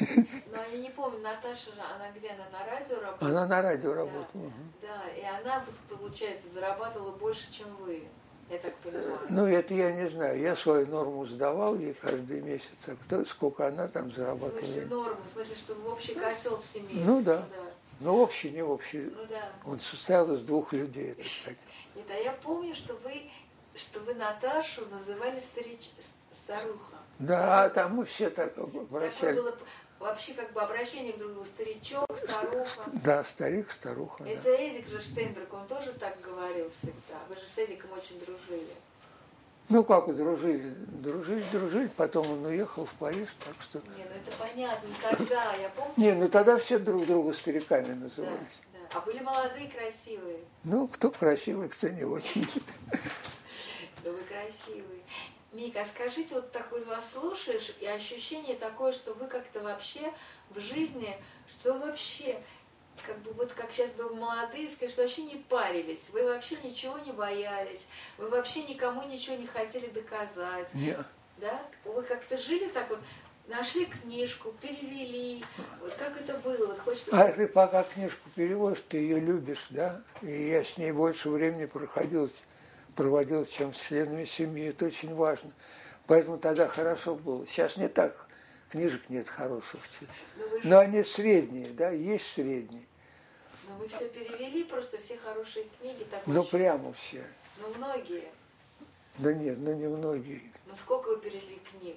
[0.53, 3.31] Но я не помню, Наташа, она где она на радио работала?
[3.31, 4.27] Она на радио работала.
[4.33, 4.53] Да, угу.
[4.83, 8.09] да, и она, получается, зарабатывала больше, чем вы.
[8.49, 9.19] Я так понимаю.
[9.29, 10.39] Ну, это я не знаю.
[10.41, 12.69] Я свою норму сдавал ей каждый месяц.
[12.87, 14.61] А кто, сколько она там зарабатывала?
[14.61, 15.23] В смысле норму?
[15.25, 17.05] В смысле, что в общий котел в семье?
[17.05, 17.39] Ну да.
[17.39, 17.73] Ну, да.
[17.99, 19.11] Ну, общий, не общий.
[19.17, 19.49] Ну, да.
[19.65, 21.61] Он состоял из двух людей, этот котел.
[21.97, 23.23] Нет, а я помню, что вы,
[23.75, 25.91] что вы Наташу называли старич...
[26.31, 26.96] старуха.
[27.19, 29.41] Да, там мы все так обращались.
[29.41, 29.57] Было
[29.99, 32.91] вообще как бы обращение к друг другу, старичок, старуха.
[33.05, 34.25] Да, старик, старуха.
[34.25, 34.51] Это да.
[34.51, 37.19] Эдик же Штейнберг, он тоже так говорил всегда.
[37.29, 38.75] Вы же с Эдиком очень дружили.
[39.69, 43.79] Ну как дружили, дружили, дружили, потом он уехал в Париж, так что...
[43.97, 45.93] Не, ну это понятно, тогда, я помню.
[45.97, 48.39] Не, ну тогда все друг друга стариками назывались.
[48.73, 48.99] Да, да.
[48.99, 50.39] А были молодые, красивые.
[50.63, 52.49] Ну, кто красивый, кто не очень.
[54.05, 54.96] Да вы красивые.
[55.57, 60.13] Мика, скажите, вот такой из вас слушаешь, и ощущение такое, что вы как-то вообще
[60.51, 61.17] в жизни,
[61.49, 62.39] что вообще,
[63.07, 66.99] как бы вот как сейчас бы молодые, скажут, что вообще не парились, вы вообще ничего
[66.99, 67.89] не боялись,
[68.19, 70.69] вы вообще никому ничего не хотели доказать.
[70.75, 71.07] Нет.
[71.39, 71.63] Да?
[71.85, 72.99] Вы как-то жили так вот,
[73.47, 75.43] нашли книжку, перевели.
[75.81, 76.67] Вот как это было?
[76.67, 77.19] Вот хочется...
[77.19, 80.03] А ты пока книжку переводишь, ты ее любишь, да?
[80.21, 82.31] И я с ней больше времени проходил,
[82.97, 84.69] проводил, чем с членами семьи.
[84.71, 85.53] Это очень важно.
[86.07, 87.47] Поэтому тогда хорошо было.
[87.47, 88.27] Сейчас не так.
[88.71, 89.81] Книжек нет хороших.
[90.01, 90.09] Же-
[90.65, 92.85] Но они средние, да, есть средние.
[93.69, 97.25] Ну вы все перевели, просто все хорошие книги, так Ну очень- прямо все.
[97.61, 98.25] Ну многие.
[99.19, 100.43] Да нет, ну не многие.
[100.67, 101.97] Ну сколько вы перевели книг?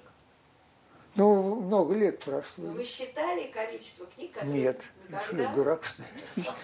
[1.16, 2.64] Ну, много лет прошло.
[2.64, 4.62] Ну вы считали количество книг, которые...
[4.62, 5.42] Нет, ты что, Никогда?
[5.42, 6.44] я дурак что ли?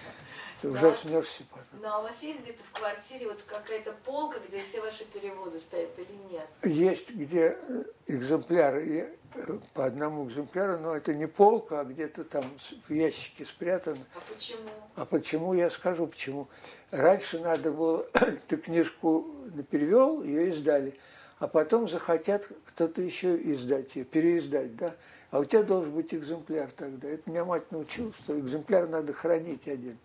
[0.61, 1.81] Ты ужаснешься потом.
[1.81, 5.59] Ну а у вас есть где-то в квартире вот какая-то полка, где все ваши переводы
[5.59, 6.47] стоят или нет?
[6.63, 12.43] Есть где э, экземпляры, э, по одному экземпляру, но это не полка, а где-то там
[12.87, 14.03] в ящике спрятано.
[14.15, 14.69] А почему?
[14.95, 16.47] А почему, я скажу почему.
[16.89, 18.07] Раньше надо было,
[18.47, 19.27] ты книжку
[19.69, 20.97] перевел, ее издали,
[21.39, 24.95] а потом захотят кто-то еще издать ее, переиздать, да?
[25.29, 27.09] А у тебя должен быть экземпляр тогда.
[27.09, 29.97] Это меня мать научила, что экземпляр надо хранить один.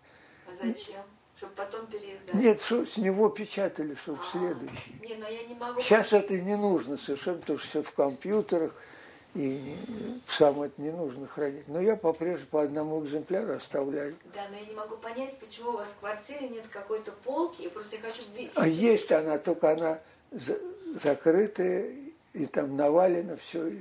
[0.47, 1.01] А зачем?
[1.35, 2.35] Чтобы потом переиздать?
[2.35, 4.95] Нет, что с него печатали, чтобы А, следующий.
[5.01, 5.81] Не, ну я не могу...
[5.81, 8.75] Сейчас это не нужно совершенно, потому что все в компьютерах,
[9.33, 9.75] и
[10.27, 11.67] сам это не нужно хранить.
[11.67, 14.15] Но я по-прежнему по одному экземпляру оставляю.
[14.35, 17.63] Да, но я не могу понять, почему у вас в квартире нет какой-то полки.
[17.63, 18.51] Я просто хочу видеть.
[18.53, 19.99] А есть она, только она
[20.93, 21.95] за- закрытая,
[22.33, 23.71] и там навалено все.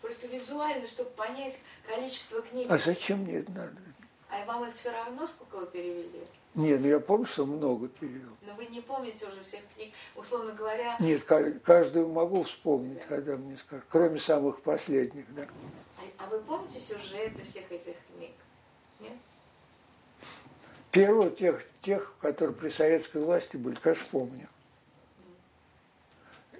[0.00, 1.56] Просто визуально, чтобы понять
[1.86, 2.70] количество книг.
[2.70, 3.76] А зачем мне это надо?
[4.30, 6.26] А вам это все равно, сколько вы перевели?
[6.54, 8.30] Не, ну я помню, что много перевел.
[8.46, 10.96] Но вы не помните уже всех книг, условно говоря.
[10.98, 15.46] Нет, ка- каждую могу вспомнить, когда мне скажут, кроме самых последних, да.
[16.18, 18.32] А, а вы помните сюжеты всех этих книг?
[19.00, 19.12] Нет?
[20.90, 24.48] Первого тех, тех, которые при советской власти были, конечно, помню.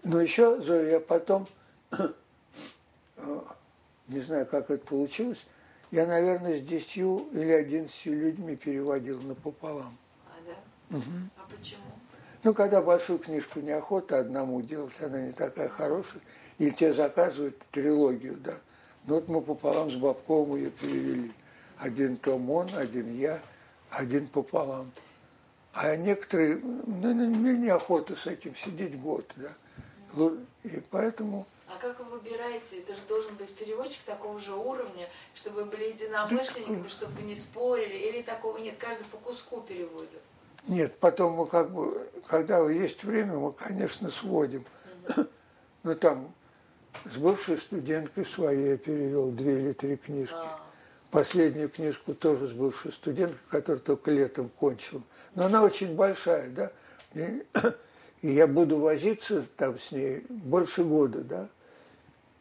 [0.03, 1.47] Но еще, Зоя, я потом,
[1.91, 2.09] э,
[4.09, 5.45] не знаю, как это получилось,
[5.91, 9.97] я, наверное, с десятью или одиннадцатью людьми переводил напополам.
[10.27, 11.01] А, да?
[11.37, 11.83] А почему?
[12.45, 16.23] Ну, когда большую книжку неохота одному делать, она не такая хорошая,
[16.59, 18.55] и тебе заказывают трилогию, да.
[19.07, 21.33] Ну, вот мы пополам с Бабковым ее перевели.
[21.79, 23.41] Один том он, один я,
[23.91, 24.91] один пополам.
[25.73, 29.51] А некоторые, ну, ну, мне неохота с этим сидеть год, да.
[30.65, 32.79] И поэтому, А как вы выбираете?
[32.81, 37.97] Это же должен быть переводчик такого же уровня, чтобы были единомышленниками, чтобы вы не спорили,
[38.09, 40.23] или такого нет, каждый по куску переводит.
[40.67, 44.65] нет, потом мы как бы, когда есть время, мы, конечно, сводим.
[45.85, 46.35] Ну, там,
[47.05, 50.35] с бывшей студенткой своей я перевел две или три книжки.
[50.37, 50.61] А,
[51.11, 55.01] Последнюю книжку тоже с бывшей студенткой, которая только летом кончила.
[55.35, 56.73] Но она очень большая, да.
[57.15, 57.47] И,
[58.23, 61.49] и я буду возиться там с ней больше года, да.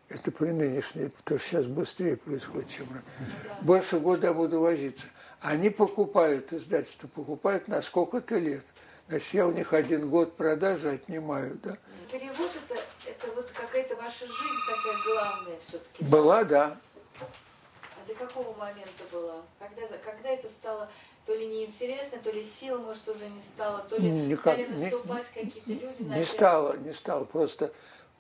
[0.10, 3.62] Это при нынешней, потому что сейчас быстрее происходит, чем раньше.
[3.62, 5.06] Больше года я буду возиться.
[5.42, 8.66] Они покупают, издательство покупают на сколько-то лет.
[9.10, 11.78] Значит, я у них один год продажи отнимаю, да.
[12.12, 16.04] Перевод это, это вот какая-то ваша жизнь такая главная все-таки.
[16.06, 16.78] Была, да.
[17.20, 19.42] А до какого момента была?
[19.60, 20.90] Когда, когда это стало
[21.28, 25.26] то ли неинтересно, то ли сил, может, уже не стало, то ли Никак- стали наступать
[25.34, 27.26] какие-то люди Не стало, не стало.
[27.26, 27.74] Просто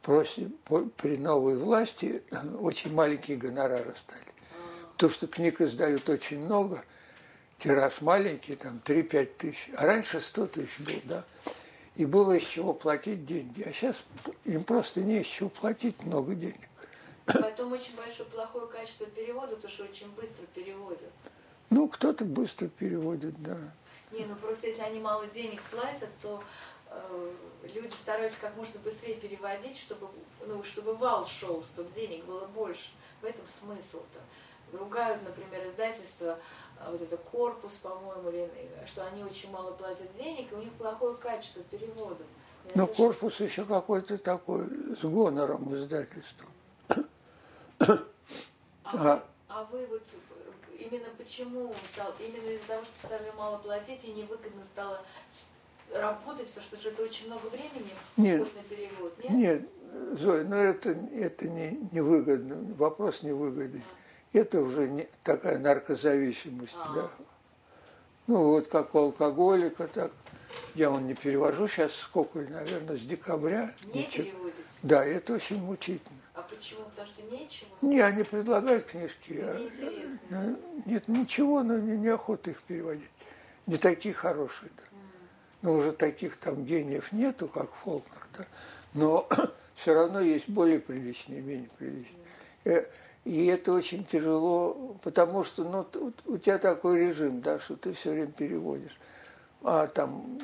[0.04, 2.22] проси- по- при новой власти
[2.60, 4.22] очень маленькие гонорары стали.
[4.98, 6.84] То, что книг издают очень много,
[7.60, 11.24] тираж маленький, там 3-5 тысяч, а раньше 100 тысяч был, да.
[11.96, 13.62] И было из чего платить деньги.
[13.64, 14.04] А сейчас
[14.44, 16.70] им просто не из чего платить много денег.
[17.26, 21.12] Потом очень большое плохое качество перевода, потому что очень быстро переводят.
[21.70, 23.58] Ну, кто-то быстро переводит, да.
[24.12, 26.42] Не, ну просто если они мало денег платят, то
[26.90, 27.32] э,
[27.74, 30.08] люди стараются как можно быстрее переводить, чтобы,
[30.48, 32.90] ну, чтобы вал шел, чтобы денег было больше.
[33.22, 34.20] В этом смысл-то.
[34.78, 36.38] Ругают, например, издательство,
[36.80, 40.60] а, вот это корпус, по-моему, или, э, что они очень мало платят денег, и у
[40.60, 42.28] них плохое качество переводов.
[42.66, 44.66] Я Но слышала- корпус еще какой-то такой
[44.96, 46.46] с гонором издательства.
[47.80, 48.00] А,
[48.84, 48.98] А.
[49.16, 50.27] Вы, а вы вот э,
[50.90, 55.02] именно почему стал, именно из-за того, что стали мало платить и невыгодно стало
[55.94, 59.32] работать, потому что же это очень много времени нет, на перевод, нет?
[59.32, 59.70] Нет,
[60.20, 63.82] Зоя, но это, это не, не выгодно, вопрос не выгодный.
[64.34, 64.38] А.
[64.38, 66.94] Это уже не, такая наркозависимость, а.
[66.94, 67.10] да.
[68.28, 70.12] Ну вот как у алкоголика, так.
[70.76, 73.74] Я он не перевожу сейчас сколько, наверное, с декабря.
[73.94, 74.26] Не ничего.
[74.26, 74.58] переводите?
[74.84, 76.17] Да, это очень мучительно.
[76.38, 76.84] А почему?
[76.86, 77.68] Потому что нечего?
[77.82, 79.32] Не, они предлагают книжки.
[79.32, 80.20] Неинтересно.
[80.30, 83.10] А, нет, ничего, но не, неохота их переводить.
[83.66, 84.84] Не такие хорошие, да.
[85.64, 88.46] Но уже таких там гениев нету, как Фолкнер, да.
[88.94, 89.28] Но
[89.76, 92.24] все равно есть более приличные, менее приличные.
[92.66, 92.86] Э,
[93.26, 98.12] и это очень тяжело, потому что ну, у тебя такой режим, да, что ты все
[98.12, 99.00] время переводишь.
[99.64, 100.40] А там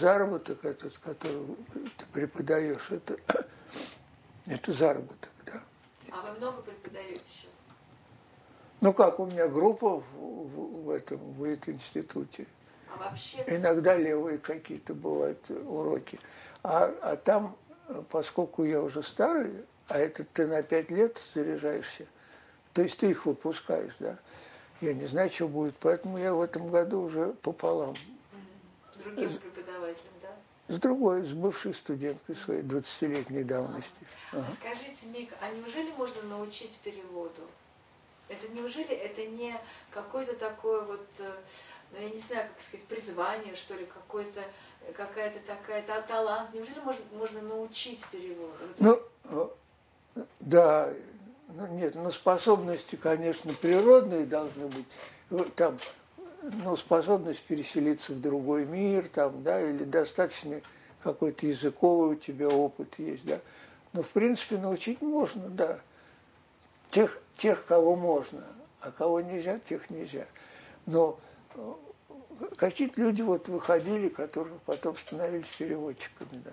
[0.00, 1.56] заработок этот, который
[1.96, 3.16] ты преподаешь, это,
[4.46, 5.62] это заработок, да.
[6.10, 7.50] А вы много преподаете сейчас?
[8.80, 12.46] Ну как, у меня группа в, в, в этом, в институте.
[12.92, 13.44] А вообще?
[13.46, 16.18] Иногда левые какие-то бывают уроки.
[16.62, 17.56] А, а там,
[18.10, 22.06] поскольку я уже старый, а это ты на пять лет заряжаешься,
[22.72, 24.18] то есть ты их выпускаешь, да.
[24.80, 27.94] Я не знаю, что будет, поэтому я в этом году уже пополам.
[28.96, 29.30] Другим?
[30.72, 33.92] С другой, с бывшей студенткой своей 20-летней давности.
[34.32, 34.46] А, ага.
[34.58, 37.42] Скажите, Мика, а неужели можно научить переводу?
[38.30, 39.54] Это неужели это не
[39.90, 41.30] какой-то такой вот э,
[41.92, 44.40] ну, я не знаю, как сказать, призвание, что ли, какой-то,
[44.96, 46.54] какая-то такая, та, талант.
[46.54, 48.54] Неужели можно, можно научить переводу?
[48.78, 50.90] Ну, э, да,
[51.48, 54.86] ну, нет, но способности, конечно, природные должны быть.
[55.54, 55.76] Там,
[56.42, 60.60] ну, способность переселиться в другой мир, там, да, или достаточно
[61.02, 63.40] какой-то языковый у тебя опыт есть, да.
[63.92, 65.78] Но, в принципе, научить можно, да.
[66.90, 68.44] Тех, тех, кого можно,
[68.80, 70.26] а кого нельзя, тех нельзя.
[70.86, 71.18] Но
[72.56, 76.52] какие-то люди вот выходили, которые потом становились переводчиками, да.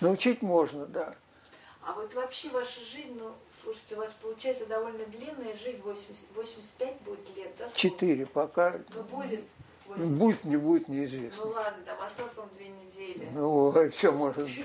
[0.00, 1.14] Научить можно, да.
[1.82, 7.00] А вот вообще ваша жизнь, ну, слушайте, у вас получается довольно длинная жизнь, 80, 85
[7.02, 7.68] будет лет, да?
[7.74, 8.80] Четыре, пока...
[8.94, 9.44] Ну, будет
[9.86, 10.18] 80.
[10.18, 11.44] Будет, не будет, неизвестно.
[11.44, 13.28] Ну ладно, там осталось, по-моему, две недели.
[13.32, 14.48] Ну, все может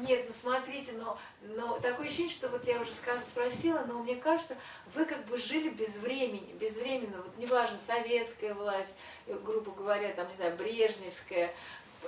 [0.00, 2.90] Нет, ну смотрите, но, но такое ощущение, что вот я уже
[3.30, 4.56] спросила, но мне кажется,
[4.94, 8.92] вы как бы жили без времени, безвременно, вот неважно, советская власть,
[9.26, 11.52] э, грубо говоря, там, не знаю, Брежневская,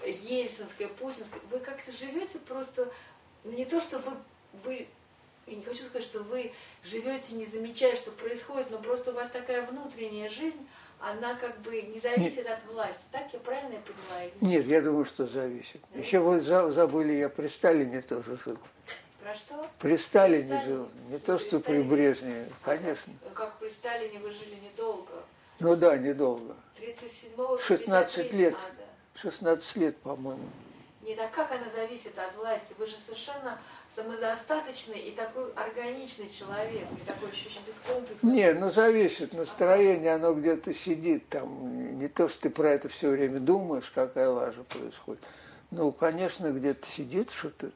[0.07, 2.91] Ельцинская, Путинская, вы как-то живете просто,
[3.45, 4.13] ну не то, что вы,
[4.65, 4.89] вы
[5.47, 6.53] я не хочу сказать, что вы
[6.85, 10.67] живете, не замечая, что происходит, но просто у вас такая внутренняя жизнь,
[11.01, 13.03] она как бы не зависит от власти.
[13.11, 14.31] Так я правильно я понимаю?
[14.41, 15.81] Нет, я думаю, что зависит.
[15.93, 15.99] Да?
[15.99, 18.59] Еще вы забыли, я при Сталине тоже жил.
[19.21, 19.67] Про что?
[19.81, 20.89] При Сталине при жил.
[21.09, 23.13] Не то, что при Брежневе, конечно.
[23.35, 25.25] Как при Сталине вы жили недолго.
[25.59, 26.57] Ну да, недолго.
[26.77, 28.55] 37 16 лет.
[28.55, 29.21] А, да.
[29.21, 30.49] 16 лет, по-моему.
[31.03, 32.75] Нет, а как она зависит от власти?
[32.79, 33.59] Вы же совершенно
[33.95, 38.23] самодостаточный и такой органичный человек, и такой еще очень без комплексов.
[38.23, 41.99] Не, ну зависит, настроение, оно где-то сидит там.
[41.99, 45.23] Не то, что ты про это все время думаешь, какая лажа происходит.
[45.73, 47.73] Ну, конечно, где-то сидит что-то,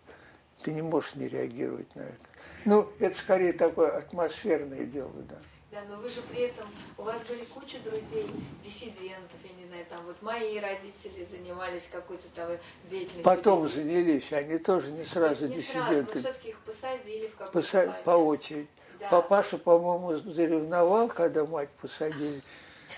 [0.62, 2.26] ты не можешь не реагировать на это.
[2.64, 5.36] Ну, это скорее такое атмосферное дело, да.
[5.72, 8.30] Да, но вы же при этом, у вас были куча друзей,
[8.64, 12.50] диссидентов, я не знаю, там вот мои родители занимались какой-то там
[12.88, 13.24] деятельностью.
[13.24, 15.82] Потом занялись, они тоже не сразу не диссиденты.
[15.82, 17.78] Сразу, но все-таки их посадили в какой-то Поса...
[17.78, 18.04] момент.
[18.04, 18.68] По очереди.
[19.00, 19.08] Да.
[19.10, 22.40] Папаша, по-моему, заревновал, когда мать посадили.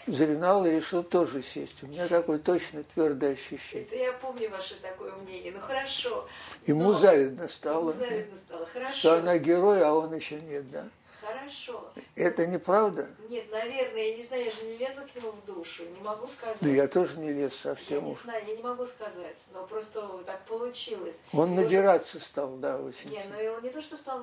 [0.06, 1.82] Заревновал и решил тоже сесть.
[1.82, 3.86] У меня такое точно твердое ощущение.
[3.86, 5.52] Это я помню ваше такое мнение.
[5.52, 6.28] Ну хорошо.
[6.66, 6.98] Ему но...
[6.98, 7.90] завидно стало.
[7.90, 8.66] Ему завидно стало.
[8.66, 8.96] Хорошо.
[8.96, 10.88] Что она герой, а он еще нет, да?
[11.20, 11.90] Хорошо.
[12.14, 13.08] Это неправда?
[13.28, 16.26] Нет, наверное, я не знаю, я же не лезла к нему в душу, не могу
[16.28, 16.56] сказать.
[16.60, 20.06] Ну, я тоже не лез совсем Я не знаю, я не могу сказать, но просто
[20.24, 21.20] так получилось.
[21.32, 22.26] Он и надираться уже...
[22.26, 23.10] стал, да, очень.
[23.10, 24.22] Нет, ну он не то, что стал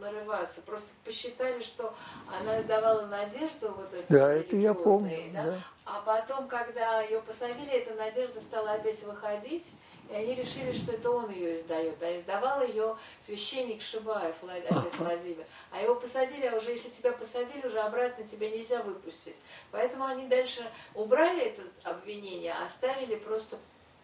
[0.00, 1.94] нарываться, просто посчитали, что
[2.28, 5.44] она давала надежду вот эту Да, это я помню, да?
[5.44, 5.58] да.
[5.84, 9.64] А потом, когда ее посадили, эта надежда стала опять выходить,
[10.10, 12.02] и они решили, что это он ее издает.
[12.02, 12.96] А издавал ее
[13.26, 15.44] священник Шибаев, отец Владимир.
[15.70, 19.36] А его посадили, а уже если тебя посадили, уже обратно тебя нельзя выпустить.
[19.70, 23.58] Поэтому они дальше убрали это обвинение, а оставили просто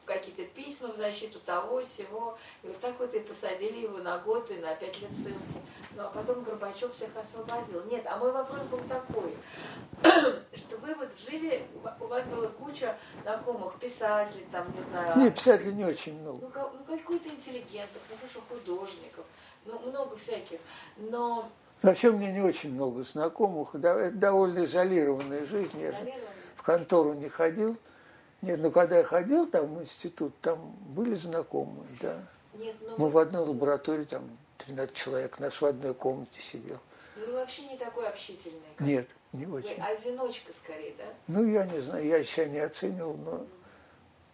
[0.05, 2.37] какие-то письма в защиту того, всего.
[2.63, 5.63] И вот так вот и посадили его на год и на пять лет ссылки.
[5.97, 7.85] Ну а потом Горбачев всех освободил.
[7.85, 9.33] Нет, а мой вопрос был такой,
[10.55, 11.67] что вы вот жили,
[12.01, 15.19] у вас была куча знакомых писателей, там, не знаю.
[15.19, 16.41] Нет, писателей не очень много.
[16.41, 19.25] Ну, ну какой-то интеллигентов, ну хорошо, художников,
[19.67, 20.59] ну много всяких.
[20.97, 21.49] Но
[21.83, 25.79] Вообще у меня не очень много знакомых, это довольно изолированная жизнь.
[25.79, 25.99] Я же
[26.57, 27.77] в контору не ходил.
[28.41, 32.23] Нет, ну когда я ходил там в институт, там были знакомые, да.
[32.55, 32.95] Нет, ну...
[32.97, 34.23] Мы в одной лаборатории, там
[34.67, 36.79] 13 человек, нас в одной комнате сидел.
[37.17, 38.61] Ну вы вообще не такой общительный.
[38.77, 38.87] Как...
[38.87, 39.77] Нет, не очень.
[39.77, 41.05] Вы одиночка скорее, да?
[41.27, 43.47] Ну я не знаю, я себя не оценил, но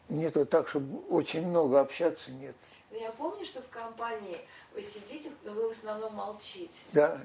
[0.08, 2.54] нет вот так, чтобы очень много общаться, нет.
[2.90, 4.40] Но ну, я помню, что в компании
[4.74, 6.74] вы сидите, но вы в основном молчите.
[6.92, 7.20] Да.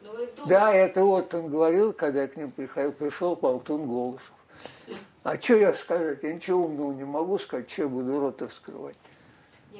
[0.00, 0.48] Но вы думаете...
[0.48, 4.32] Да, это вот он говорил, когда я к ним приходил, пришел Полтун Голышев.
[5.22, 6.22] А что я сказать?
[6.22, 8.96] Я ничего умного не могу сказать, что я буду рот раскрывать.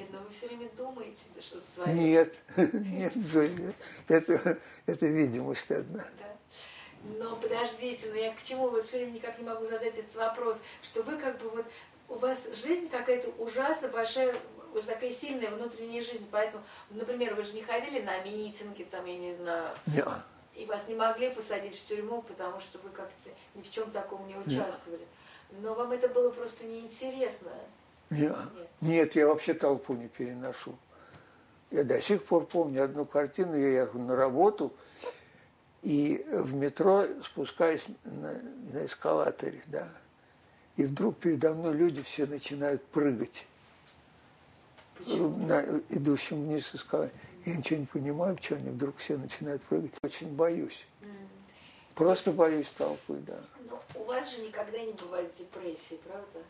[0.00, 1.94] Нет, но вы все время думаете что-то свое.
[1.94, 3.50] Нет, нет, Зоя,
[4.08, 6.04] это, это видимость одна.
[6.18, 6.36] Да.
[7.18, 10.58] Но подождите, но я к чему вот все время никак не могу задать этот вопрос,
[10.82, 11.66] что вы как бы вот,
[12.08, 14.34] у вас жизнь какая-то ужасно большая,
[14.72, 19.18] уже такая сильная внутренняя жизнь, поэтому, например, вы же не ходили на митинги, там, я
[19.18, 20.08] не знаю, Нет.
[20.54, 24.26] и вас не могли посадить в тюрьму, потому что вы как-то ни в чем таком
[24.26, 25.00] не участвовали.
[25.00, 25.60] Нет.
[25.62, 27.50] Но вам это было просто неинтересно.
[28.10, 28.36] Нет.
[28.80, 30.76] Нет, я вообще толпу не переношу.
[31.70, 34.72] Я до сих пор помню одну картину, я ехал на работу,
[35.82, 38.40] и в метро спускаюсь на,
[38.72, 39.88] на эскалаторе, да,
[40.76, 43.46] и вдруг передо мной люди все начинают прыгать.
[44.96, 45.46] Почему?
[45.46, 47.14] На идущем вниз эскалатор.
[47.46, 49.92] Я ничего не понимаю, почему они вдруг все начинают прыгать.
[50.02, 50.84] Очень боюсь.
[51.00, 51.06] Mm.
[51.94, 53.38] Просто боюсь толпы, да.
[53.68, 56.40] Но у вас же никогда не бывает депрессии, правда?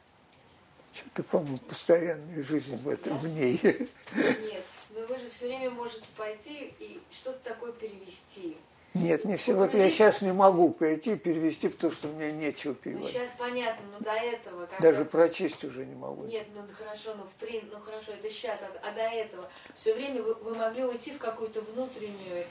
[0.93, 3.61] Что-то, по-моему, постоянная жизнь в этом, в ней.
[3.63, 8.57] Нет, но вы же все время можете пойти и что-то такое перевести.
[8.95, 9.55] Нет, не все.
[9.55, 13.15] Вот я сейчас не могу пойти перевести, потому что у меня нечего переводить.
[13.15, 14.67] Ну, сейчас понятно, но до этого...
[14.67, 14.91] Когда...
[14.91, 16.25] Даже прочесть уже не могу.
[16.25, 17.69] Нет, ну хорошо, ну, в прин...
[17.73, 21.19] ну хорошо, это сейчас, а, а до этого все время вы, вы могли уйти в
[21.19, 22.47] какую-то внутреннюю,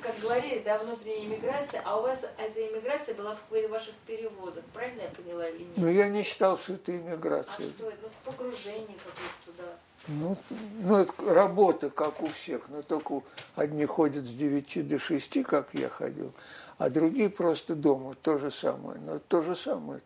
[0.00, 5.02] как говорили, да, внутренняя иммиграция, а у вас эта иммиграция была в ваших переводах, правильно
[5.02, 5.76] я поняла или нет?
[5.76, 7.66] Ну, я не считал, что это иммиграция.
[7.66, 7.98] А что это?
[8.02, 9.76] Ну, погружение какое-то туда.
[10.08, 10.36] Ну,
[10.80, 13.22] ну, это работа, как у всех, но только
[13.54, 16.32] одни ходят с 9 до 6, как я ходил,
[16.78, 18.98] а другие просто дома, то же самое.
[19.00, 20.00] Но то же самое.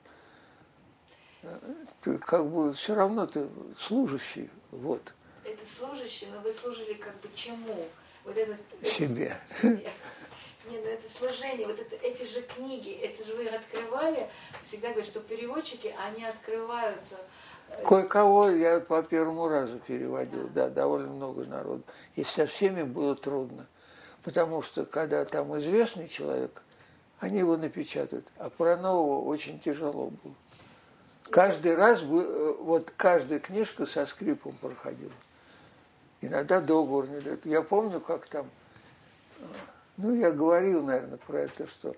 [2.01, 5.13] Ты как бы все равно ты служащий, вот.
[5.45, 7.87] Это служащий, но вы служили как бы чему?
[8.25, 9.37] Вот этот, Себе.
[9.63, 14.31] Не, ну это служение, вот это, эти же книги, это же вы открывали,
[14.65, 17.03] всегда говорят, что переводчики, они открывают
[17.85, 21.83] Кое-кого я по первому разу переводил, да, довольно много народу.
[22.15, 23.67] И со всеми было трудно.
[24.23, 26.63] Потому что, когда там известный человек,
[27.21, 28.27] они его напечатают.
[28.39, 30.35] А про нового очень тяжело было.
[31.31, 35.13] Каждый раз, э, вот каждая книжка со скрипом проходила.
[36.21, 37.45] Иногда договор не дают.
[37.45, 38.49] Я помню, как там,
[39.41, 39.45] э,
[39.99, 41.95] ну, я говорил, наверное, про это, что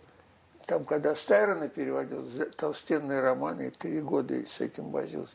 [0.66, 5.32] там, когда Стайрона переводил толстенные романы, три года с этим возился.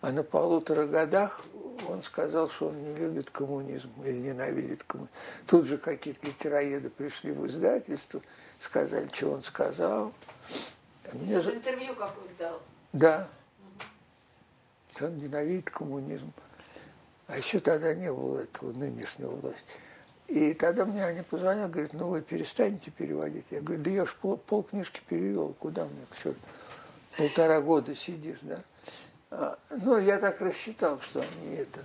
[0.00, 1.42] А на полутора годах
[1.88, 5.12] он сказал, что он не любит коммунизм или ненавидит коммунизм.
[5.46, 8.20] Тут же какие-то литероеды пришли в издательство,
[8.58, 10.12] сказали, что он сказал.
[11.10, 11.40] А мне...
[11.40, 11.54] За...
[11.54, 12.62] интервью какое-то дал?
[12.92, 13.28] Да.
[14.98, 15.06] Угу.
[15.06, 16.32] Он ненавидит коммунизм.
[17.26, 19.62] А еще тогда не было этого нынешнего власти.
[20.28, 23.44] И тогда мне они позвонили, говорят, ну вы перестанете переводить.
[23.50, 26.40] Я говорю, да я ж пол, пол книжки перевел, куда мне, к черту,
[27.16, 28.60] полтора года сидишь, да.
[29.30, 31.80] А, ну, я так рассчитал, что они это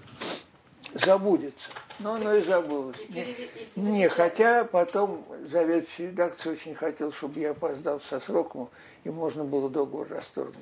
[0.93, 1.69] забудется.
[1.99, 2.97] Но оно и забылось.
[3.09, 3.35] Не,
[3.75, 8.69] не, хотя потом заведующий редакции очень хотел, чтобы я опоздал со сроком,
[9.03, 10.55] и можно было договор расторгнуть.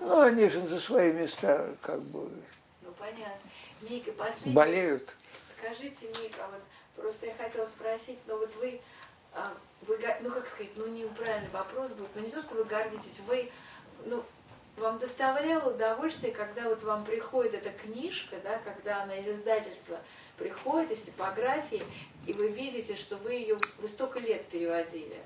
[0.00, 2.28] Ну, они же за свои места как бы
[2.82, 3.50] ну, понятно.
[3.82, 4.52] Мика, последний...
[4.52, 5.16] болеют.
[5.68, 6.62] Скажите, Мика, вот
[6.96, 8.80] просто я хотела спросить, но вот вы,
[9.34, 13.20] а, вы, ну как сказать, ну неправильный вопрос будет, но не то, что вы гордитесь,
[13.26, 13.50] вы,
[14.06, 14.24] ну,
[14.76, 19.98] вам доставляло удовольствие, когда вот вам приходит эта книжка, да, когда она из издательства
[20.38, 21.82] приходит, из типографии,
[22.26, 25.20] и вы видите, что вы ее, вы столько лет переводили.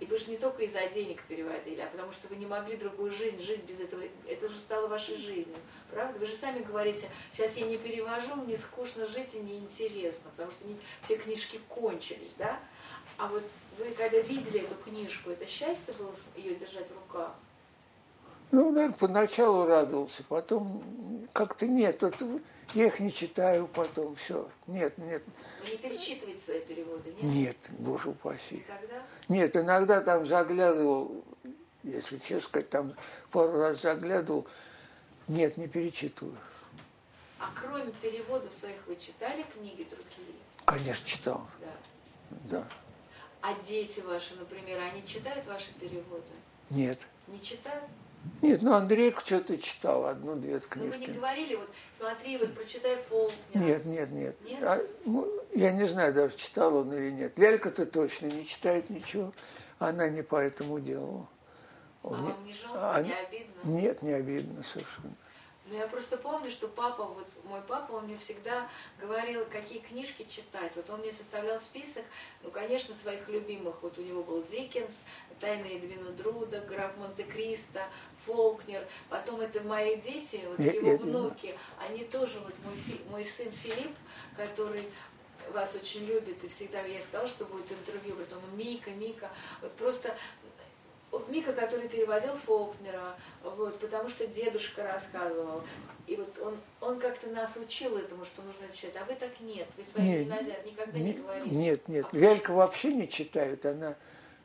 [0.00, 3.12] И вы же не только из-за денег переводили, а потому что вы не могли другую
[3.12, 4.02] жизнь жить без этого.
[4.26, 5.56] Это же стало вашей жизнью.
[5.90, 6.18] Правда?
[6.18, 10.66] Вы же сами говорите, сейчас я не перевожу, мне скучно жить и неинтересно, потому что
[10.66, 12.58] не, все книжки кончились, да?
[13.18, 13.44] А вот
[13.78, 17.34] вы когда видели эту книжку, это счастье было ее держать в руках?
[18.54, 22.40] Ну, наверное, поначалу радовался, потом как-то нет, это,
[22.72, 24.48] я их не читаю потом, все.
[24.68, 25.24] Нет, нет.
[25.68, 27.22] Не перечитываете свои переводы, нет?
[27.22, 28.58] Нет, боже упаси.
[28.58, 29.02] Никогда?
[29.28, 31.24] Нет, иногда там заглядывал,
[31.82, 32.94] если честно сказать, там
[33.32, 34.46] пару раз заглядывал,
[35.26, 36.36] нет, не перечитываю.
[37.40, 40.38] А кроме переводов своих вы читали книги другие?
[40.64, 41.44] Конечно, читал.
[41.60, 42.58] Да.
[42.58, 42.68] Да.
[43.42, 46.30] А дети ваши, например, они читают ваши переводы?
[46.70, 47.04] Нет.
[47.26, 47.90] Не читают?
[48.42, 51.10] Нет, ну Андрей что-то читал, одну-две Ну вы книжки.
[51.10, 53.58] не говорили, вот смотри, вот прочитай Фолкнера.
[53.64, 54.36] Нет, нет, нет.
[54.44, 54.62] Нет?
[54.62, 57.38] А, ну, я не знаю, даже читал он или нет.
[57.38, 59.32] Лялька-то точно не читает ничего.
[59.78, 61.28] Она не по этому делу.
[62.02, 63.60] А Он вам не жалко, а- не обидно?
[63.64, 65.14] Нет, не обидно совершенно.
[65.66, 68.68] Ну, я просто помню, что папа, вот мой папа, он мне всегда
[69.00, 70.76] говорил, какие книжки читать.
[70.76, 72.04] Вот он мне составлял список,
[72.42, 73.82] ну, конечно, своих любимых.
[73.82, 74.92] Вот у него был Диккенс,
[75.40, 77.88] «Тайные Эдвина Друда», «Граф Монте-Кристо»,
[78.26, 78.86] Фолкнер.
[79.08, 83.96] Потом это мои дети, вот его внуки, они тоже, вот мой, фи- мой сын Филипп,
[84.36, 84.86] который
[85.52, 90.14] вас очень любит, и всегда я сказала, что будет интервью, потом Мика, Мика, вот просто
[91.28, 95.62] Мика, который переводил Фолкнера, вот, потому что дедушка рассказывал.
[96.06, 98.96] И вот он, он как-то нас учил этому, что нужно это читать.
[99.02, 99.66] А вы так нет.
[99.76, 101.54] Вы своим Нет, никогда, никогда не, Не- говорите.
[101.54, 102.06] Нет, нет.
[102.12, 103.94] А Лялька вообще не читает, она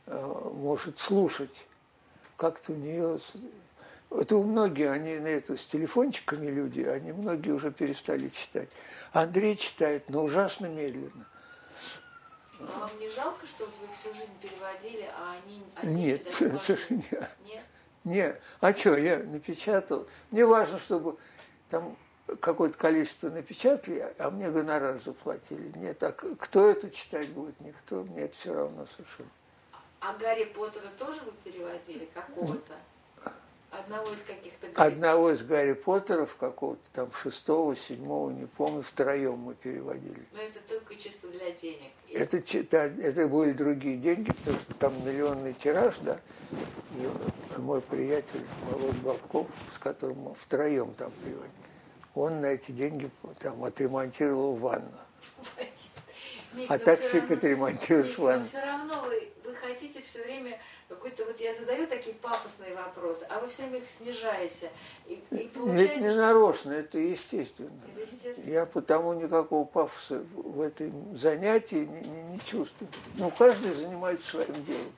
[0.05, 1.53] э, может слушать.
[2.38, 3.20] Как-то у нее...
[4.11, 8.70] Это у многих, они на это с телефончиками люди, они многие уже перестали читать.
[9.11, 11.28] Андрей читает, но ужасно медленно.
[12.60, 15.64] А вам не жалко, что вот вы всю жизнь переводили, а они...
[15.76, 16.41] а Нет,
[16.89, 17.30] нет.
[17.45, 17.64] Нет?
[18.03, 20.07] Не, а что, я напечатал.
[20.32, 21.18] Мне важно, чтобы
[21.70, 21.95] там
[22.41, 25.72] какое-то количество напечатали, а мне гонорар заплатили.
[25.78, 27.60] Нет, а кто это читать будет?
[27.60, 28.03] Никто.
[28.03, 29.30] Мне это все равно совершенно.
[30.01, 32.05] А Гарри Поттера тоже вы переводили?
[32.14, 32.74] Какого-то?
[33.72, 39.38] Одного из каких-то Гарри Одного из Гарри Поттеров, какого-то там шестого, седьмого, не помню, втроем
[39.38, 40.26] мы переводили.
[40.34, 41.91] Но это только чисто для денег.
[42.11, 42.41] Это,
[42.72, 46.20] да, это были другие деньги, потому что там миллионный тираж, да.
[46.97, 51.51] И мой приятель Володь Бабков, с которым мы втроем там переводили,
[52.15, 54.89] он на эти деньги там отремонтировал ванну.
[56.53, 58.45] Мик, А так фиг равно- отремонтируешь Мик, ванну.
[58.47, 60.59] Все равно вы, вы хотите все время
[60.90, 64.70] какой-то вот я задаю такие пафосные вопросы, а вы все время их снижаете.
[65.08, 67.72] И, и Это получается, не что- нарочно, это естественно.
[67.96, 68.52] Это естественно.
[68.52, 72.90] Я потому никакого пафоса в в этом занятии не, не- не чувствую.
[73.18, 74.92] Ну, каждый занимается своим делом.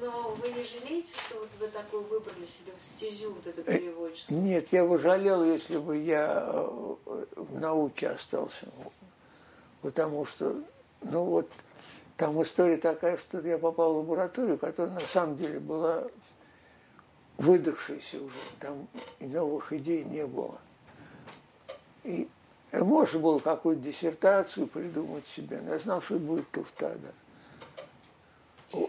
[0.00, 3.78] но, но вы не жалеете, что вот вы такую выбрали себе стезю вот эту Э,
[3.78, 4.40] переводческую?
[4.40, 6.94] Нет, я бы жалел, если бы я э,
[7.36, 8.66] в науке остался.
[9.82, 10.56] Потому что,
[11.02, 11.48] ну вот,
[12.22, 16.04] там история такая, что я попал в лабораторию, которая на самом деле была
[17.36, 18.36] выдохшейся уже.
[18.60, 18.86] Там
[19.18, 20.56] и новых идей не было.
[22.04, 22.28] И
[22.70, 27.10] можно было какую-то диссертацию придумать себе, но я знал, что это будет туфта, да.
[28.72, 28.88] Но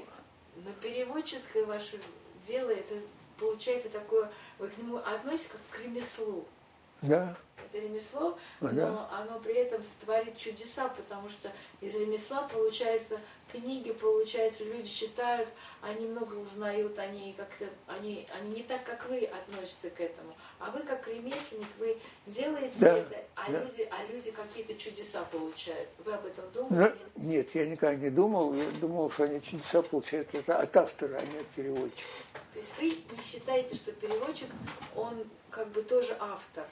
[0.80, 2.00] переводческое ваше
[2.48, 2.94] дело, это
[3.40, 4.30] получается такое,
[4.60, 6.46] вы к нему относитесь как к ремеслу.
[7.02, 9.10] Да, Это ремесло, А, но да.
[9.12, 11.52] оно при этом творит чудеса, потому что
[11.82, 13.20] из ремесла получаются
[13.52, 15.48] книги, получается, люди читают,
[15.82, 20.36] они много узнают, они как-то, они, они не так, как вы относятся к этому.
[20.60, 23.64] А вы как ремесленник, вы делаете Да, это, а, да.
[23.64, 25.90] люди, а люди какие-то чудеса получают.
[26.00, 26.96] Вы об этом Ну, думали?
[27.18, 28.54] нет, я никогда не думал.
[28.56, 32.10] Я думал, что они чудеса получают это от автора, а не от переводчика.
[32.54, 34.48] То есть вы не считаете, что переводчик,
[34.96, 36.66] он как бы тоже автор?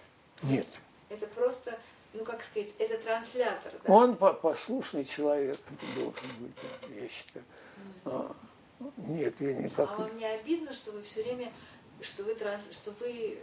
[0.44, 0.68] Нет.
[1.10, 1.78] Это просто,
[2.14, 3.94] ну как сказать, это транслятор, да?
[3.94, 5.60] Он по- послушный человек
[5.96, 7.46] должен быть, да, я считаю.
[8.06, 8.36] А,
[8.98, 11.52] нет, я никак А вам не обидно, что вы все время,
[12.02, 13.38] что вы транс, что вы,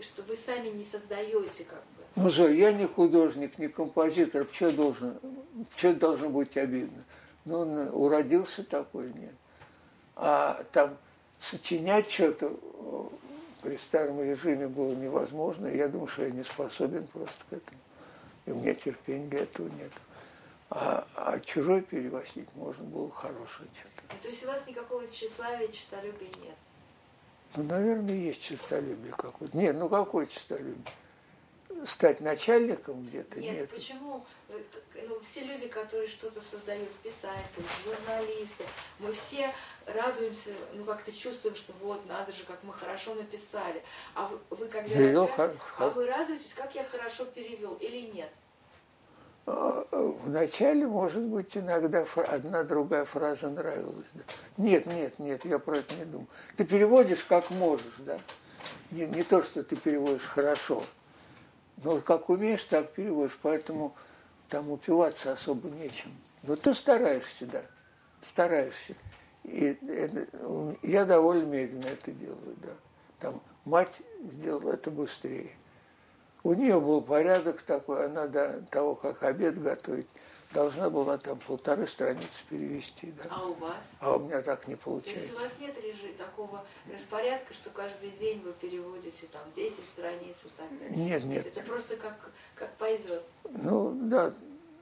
[0.00, 2.02] что вы сами не создаете как бы?
[2.16, 4.46] Ну, Зоя, я не художник, не композитор.
[4.52, 5.18] Что должен,
[5.76, 7.04] что должно быть обидно?
[7.44, 9.34] Ну, он уродился такой, нет.
[10.16, 10.96] А там
[11.40, 13.04] сочинять что-то э,
[13.62, 15.66] при старом режиме было невозможно.
[15.66, 17.78] и Я думаю, что я не способен просто к этому.
[18.44, 19.92] И у меня терпения для этого нет.
[20.70, 24.22] А, а чужой перевозить можно было хорошее что-то.
[24.22, 26.56] То есть у вас никакого тщеславия, честолюбия нет?
[27.54, 29.56] Ну, наверное, есть честолюбие какое-то.
[29.56, 30.82] Нет, ну какое честолюбие?
[31.84, 33.40] Стать начальником где-то?
[33.40, 33.70] Нет, Нет.
[33.70, 34.24] почему?
[34.48, 34.60] Как-
[35.08, 38.64] Ну, все люди, которые что-то создают, писатели, журналисты,
[39.00, 39.52] мы все
[39.86, 43.82] радуемся, ну как-то чувствуем, что вот, надо же, как мы хорошо написали.
[44.14, 48.30] А вы, вы когда Перевел хор- а вы радуетесь, как я хорошо перевел или нет?
[49.46, 54.06] А, В начале, может быть, иногда одна другая фраза нравилась.
[54.14, 54.22] да.
[54.56, 56.28] Нет, нет, нет, я про это не думаю.
[56.56, 58.20] Ты переводишь как можешь, да.
[58.92, 60.84] Не, не то, что ты переводишь хорошо.
[61.78, 63.94] Но вот как умеешь, так переводишь, поэтому
[64.48, 66.14] там упиваться особо нечем.
[66.42, 67.62] Но ты стараешься, да,
[68.22, 68.94] стараешься.
[69.44, 70.26] И это-
[70.82, 72.72] я довольно медленно это делаю, да.
[73.18, 75.52] Там мать сделала это быстрее.
[76.44, 80.08] У нее был порядок такой, она до того, как обед готовить,
[80.52, 83.12] должна была там полторы страницы перевести.
[83.22, 83.30] Да.
[83.30, 83.92] А у вас?
[84.00, 85.26] А у меня так не То получается.
[85.26, 90.36] есть у вас нет режима такого распорядка, что каждый день вы переводите там 10 страниц
[90.44, 90.96] и так далее?
[90.96, 91.46] Нет, нет.
[91.46, 93.24] Это просто как, как пойдет.
[93.50, 94.32] Ну, да.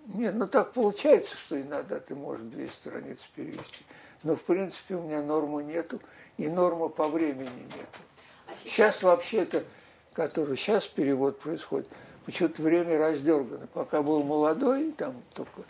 [0.06, 3.84] Нет, ну так получается, что иногда ты можешь две страницы перевести.
[4.22, 6.00] Но, в принципе, у меня нормы нету,
[6.36, 7.98] и нормы по времени нету.
[8.46, 9.64] А сейчас, Сейчас вообще-то,
[10.12, 11.88] который сейчас перевод происходит,
[12.24, 13.66] почему-то время раздергано.
[13.68, 15.62] Пока был молодой, там только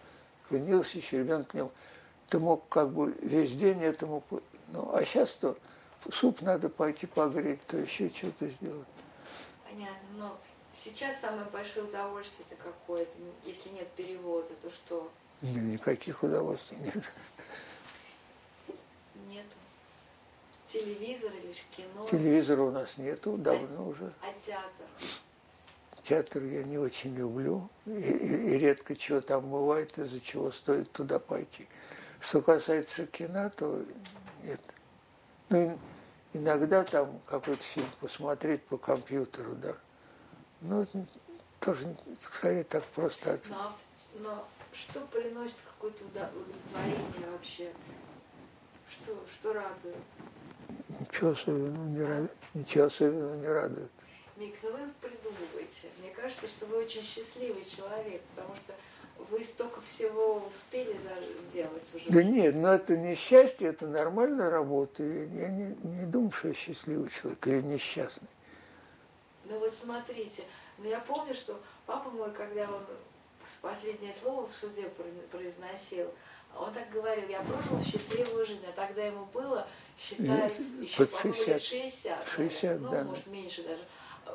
[0.51, 1.73] женился еще, ребенок не был,
[2.29, 4.23] ты мог как бы весь день этому...
[4.69, 5.57] Ну, а сейчас то
[6.13, 8.87] суп надо пойти погреть, то еще что-то сделать.
[9.65, 10.39] понятно, но
[10.73, 13.13] сейчас самое большое удовольствие это какое-то,
[13.45, 15.11] если нет перевода, то что
[15.43, 17.05] Ни- Никаких удовольствий нет.
[19.29, 19.47] нет
[20.69, 24.13] телевизор или кино, Телевизора у нас нету давно уже.
[24.23, 24.87] а театр.
[26.11, 30.91] Театр я не очень люблю, и, и- и редко чего там бывает, из-за чего стоит
[30.91, 31.69] туда пойти.
[32.19, 33.85] Что касается кино, то
[34.43, 34.61] нет.
[35.51, 35.79] Ну,
[36.33, 39.77] иногда там какой-то фильм посмотреть по компьютеру, да.
[40.63, 40.85] Ну,
[41.61, 43.35] тоже, скорее, так просто.
[43.35, 47.71] от- Но, а в- но что приносит какое-то удовлетворение вообще?
[48.91, 49.95] Что, что радует?
[50.89, 52.33] Ничего особенного не радует.
[52.55, 53.91] Ничего особенного не радует.
[54.41, 55.89] Мик, ну вы придумываете.
[55.99, 58.75] Мне кажется, что вы очень счастливый человек, потому что
[59.31, 60.97] вы столько всего успели
[61.51, 62.09] сделать уже.
[62.11, 65.03] Да нет, ну это не счастье, это нормальная работа.
[65.03, 68.29] Я не, не думаю, что я счастливый человек или несчастный.
[69.45, 70.45] Ну вот смотрите,
[70.79, 72.83] ну я помню, что папа мой, когда он
[73.61, 75.05] последнее слово в суде про-
[75.37, 76.11] произносил,
[76.57, 79.69] он так говорил, я прожил счастливую жизнь, а тогда ему было,
[79.99, 81.47] считай, Ну, еще, по-моему, 60.
[81.49, 82.29] лет 60.
[82.29, 82.91] 60, наверное.
[82.91, 83.05] да.
[83.05, 83.83] Ну, может, меньше даже.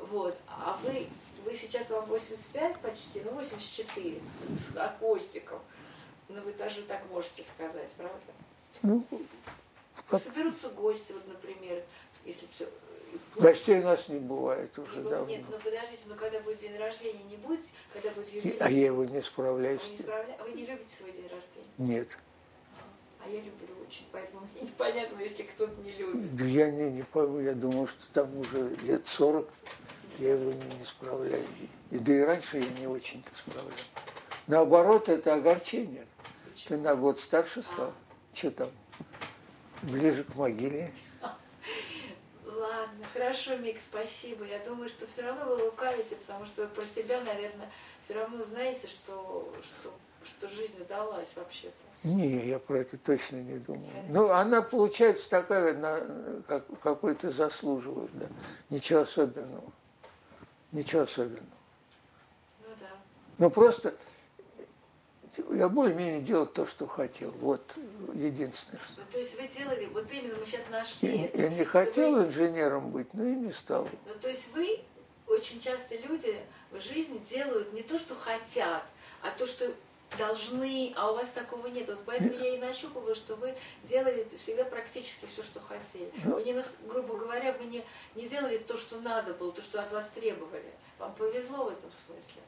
[0.03, 0.37] Вот.
[0.47, 1.07] А вы,
[1.43, 4.19] вы сейчас вам 85 почти, ну 84,
[4.57, 5.59] с хвостиком.
[6.29, 8.19] Ну вы даже так можете сказать, правда?
[8.81, 9.03] Ну,
[10.09, 11.83] как- Соберутся гости, вот, например,
[12.25, 12.67] если все...
[13.35, 15.25] гостей у нас не бывает уже давно.
[15.27, 17.61] Нет, ну подождите, ну когда будет день рождения, не будет,
[17.93, 18.57] когда будет юбилей?
[18.59, 19.81] А я его не справляюсь.
[19.83, 21.69] Вы не, справля- Вы не любите свой день рождения?
[21.77, 22.17] Нет.
[23.25, 26.35] А я люблю очень, поэтому мне непонятно, если кто-то не любит.
[26.35, 29.49] Да я не, не пойму, я думал, что там уже лет 40
[30.19, 31.43] я его не, не справляю.
[31.89, 33.73] И, да и раньше я не очень-то справлял.
[34.45, 36.05] Наоборот, это огорчение.
[36.67, 37.93] Ты на год старше стал.
[38.33, 38.69] Что там?
[39.81, 40.91] Ближе к могиле.
[42.45, 44.45] Ладно, хорошо, Мик, спасибо.
[44.45, 47.69] Я думаю, что все равно вы лукавите, потому что про себя, наверное,
[48.03, 51.73] все равно знаете, что, что, что жизнь удалась вообще-то.
[52.05, 53.89] Не, я про это точно не думаю.
[54.09, 58.27] Ну, она получается такая, на, как, какой-то заслуживает, да.
[58.69, 59.63] Ничего особенного.
[60.71, 61.41] Ничего особенного.
[62.61, 62.89] Ну да.
[63.39, 63.95] Ну, просто
[65.51, 67.31] я более-менее делал то, что хотел.
[67.41, 67.75] Вот
[68.13, 69.01] единственное, что.
[69.01, 71.21] Ну, то есть вы делали, вот именно мы сейчас Я, нашли.
[71.23, 73.89] это, я не хотел вы- инженером быть, но и не стал.
[74.05, 74.79] Ну, то есть вы,
[75.25, 76.37] очень часто люди
[76.69, 78.83] в жизни делают не то, что хотят,
[79.23, 79.73] а то, что
[80.17, 81.87] должны, а у вас такого нет.
[81.87, 83.53] Вот поэтому я и нащупываю, что вы
[83.83, 86.11] делали всегда практически все, что хотели.
[86.23, 86.55] Вы не,
[86.87, 87.83] грубо говоря, вы не,
[88.15, 90.71] не делали то, что надо было, то, что от вас требовали.
[90.99, 92.41] Вам повезло в этом смысле.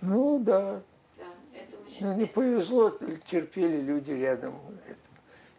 [0.00, 0.82] Ну да,
[1.16, 1.24] Да,
[1.54, 2.06] это очень...
[2.06, 2.90] ну не повезло,
[3.30, 4.54] терпели люди рядом.
[4.86, 4.98] Это-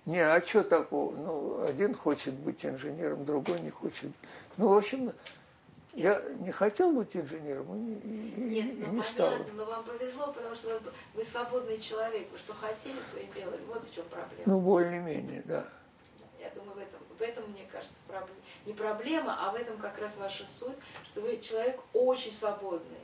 [0.06, 1.16] Не, а что такого?
[1.16, 4.12] Ну, один хочет быть инженером, другой не хочет.
[4.58, 5.12] Ну, в общем,
[5.96, 9.32] я не хотел быть инженером и, Нет, и ну не стал.
[9.32, 10.82] понятно, но вам повезло, потому что
[11.14, 12.28] вы, свободный человек.
[12.32, 13.62] Вы что хотели, то и делали.
[13.68, 14.44] Вот в чем проблема.
[14.46, 15.66] Ну, более-менее, да.
[16.38, 18.40] Я думаю, в этом, в этом, мне кажется, проблема.
[18.66, 20.76] Не проблема, а в этом как раз ваша суть,
[21.06, 23.00] что вы человек очень свободный.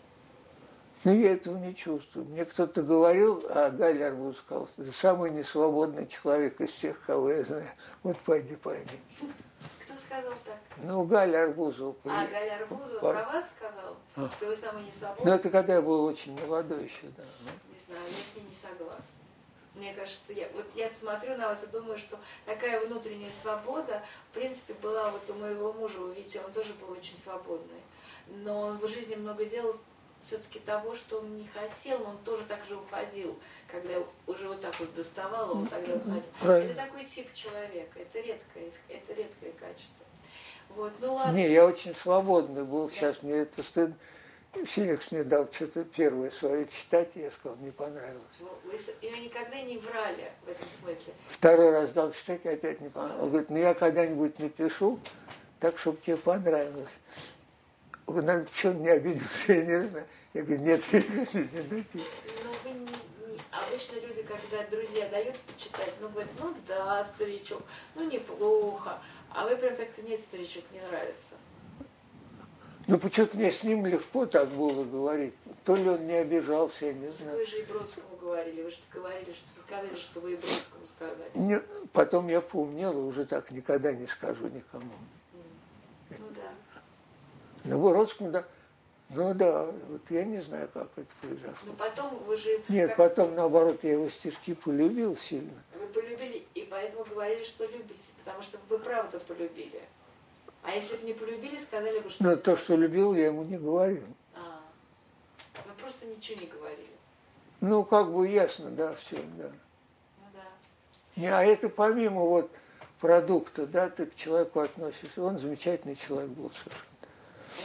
[1.03, 2.25] Но я этого не чувствую.
[2.25, 7.43] Мне кто-то говорил, а Галя Арбуз сказал, ты самый несвободный человек из всех, кого я
[7.43, 7.67] знаю.
[8.03, 8.85] Вот пойди пойми.
[10.11, 10.57] Сказал так?
[10.77, 11.95] Ну, Галя Арбузова.
[12.05, 14.29] А, Галя Арбузова Пар- про вас сказал, А.
[14.35, 15.35] что вы самый Ну, несвободный?
[15.35, 17.23] это когда я был очень молодой еще, да.
[17.45, 19.05] Ну, Не знаю, я с ней не согласна.
[19.73, 24.01] Мне кажется, что я, вот я смотрю на вас и думаю, что такая внутренняя свобода,
[24.31, 27.79] в принципе, была вот у моего мужа, вы видите, он тоже был очень свободный.
[28.27, 29.77] Но он в жизни много делал
[30.21, 33.93] все-таки того, что он не хотел, но он тоже так же уходил, когда
[34.71, 35.99] вот так вот доставало, он тогда
[36.39, 36.71] правильно.
[36.71, 40.05] Это такой тип человека, это редкое, это редкое качество.
[40.69, 41.35] Вот, ну ладно.
[41.35, 43.95] Не, я очень свободный был, сейчас мне это стыдно.
[44.65, 48.21] Феликс мне дал что-то первое свое читать, и я сказал, не понравилось.
[48.39, 51.13] Ну, Вы, вы никогда не врали в этом смысле.
[51.27, 53.23] Второй раз дал читать, и опять не понравилось.
[53.23, 54.99] Он говорит, ну я когда-нибудь напишу,
[55.61, 56.89] так, чтобы тебе понравилось.
[58.07, 60.05] Он говорит, «Ну, что он меня обиделся, я не знаю.
[60.33, 62.07] Я говорю, нет, Феликс, не, напишешь.
[62.43, 62.70] Но вы
[63.51, 67.61] обычно люди, когда друзья дают почитать, ну, говорят, ну да, старичок,
[67.95, 68.99] ну неплохо.
[69.33, 71.35] А вы прям так, нет, старичок, не нравится.
[72.87, 75.33] Ну, почему-то мне с ним легко так было говорить.
[75.63, 77.37] То ли он не обижался, я не знаю.
[77.37, 81.31] Вы же и Бродскому говорили, вы же говорили, что сказали, что вы и Бродскому сказали.
[81.35, 81.61] Не,
[81.93, 84.91] потом я помнил, и уже так никогда не скажу никому.
[86.09, 86.51] Ну да.
[87.63, 88.45] Ну, Бродскому, да.
[89.13, 91.55] Ну да, вот я не знаю, как это произошло.
[91.65, 92.63] Но потом вы же...
[92.69, 95.51] Нет, как- потом, наоборот, я его стишки полюбил сильно.
[95.77, 99.81] Вы полюбили, и поэтому говорили, что любите, потому что вы правда полюбили.
[100.63, 102.23] А если бы не полюбили, сказали бы, что...
[102.23, 104.05] Но то, что любил, я ему не говорил.
[104.33, 104.61] А,
[105.65, 106.87] вы просто ничего не говорили.
[107.59, 109.51] Ну, как бы ясно, да, все, да.
[110.19, 110.43] Ну да.
[111.17, 112.49] Не, а это помимо вот
[112.99, 115.21] продукта, да, ты к человеку относишься.
[115.21, 116.90] Он замечательный человек был совершенно.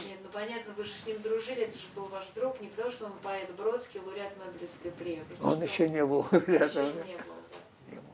[0.05, 2.91] Нет, ну понятно, вы же с ним дружили, это же был ваш друг, не потому
[2.91, 5.25] что он поэт Бродский, лауреат Нобелевской премии.
[5.41, 6.85] Он что еще не был еще рядом.
[7.05, 7.91] не был, да.
[7.91, 8.13] Не был.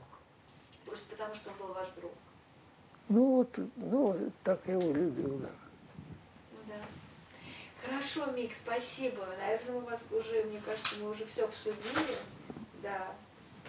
[0.85, 2.11] Просто потому что он был ваш друг.
[3.09, 5.49] Ну вот, ну, так я его любил, да.
[6.51, 6.75] Ну да.
[7.85, 9.25] Хорошо, Мик, спасибо.
[9.39, 12.15] Наверное, мы вас уже, мне кажется, мы уже все обсудили.
[12.81, 13.11] Да.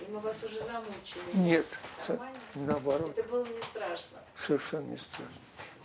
[0.00, 1.22] И мы вас уже замучили.
[1.34, 1.66] Нет,
[2.08, 2.38] Нормально?
[2.54, 4.18] наоборот, Это было не страшно.
[4.36, 5.34] совершенно не страшно.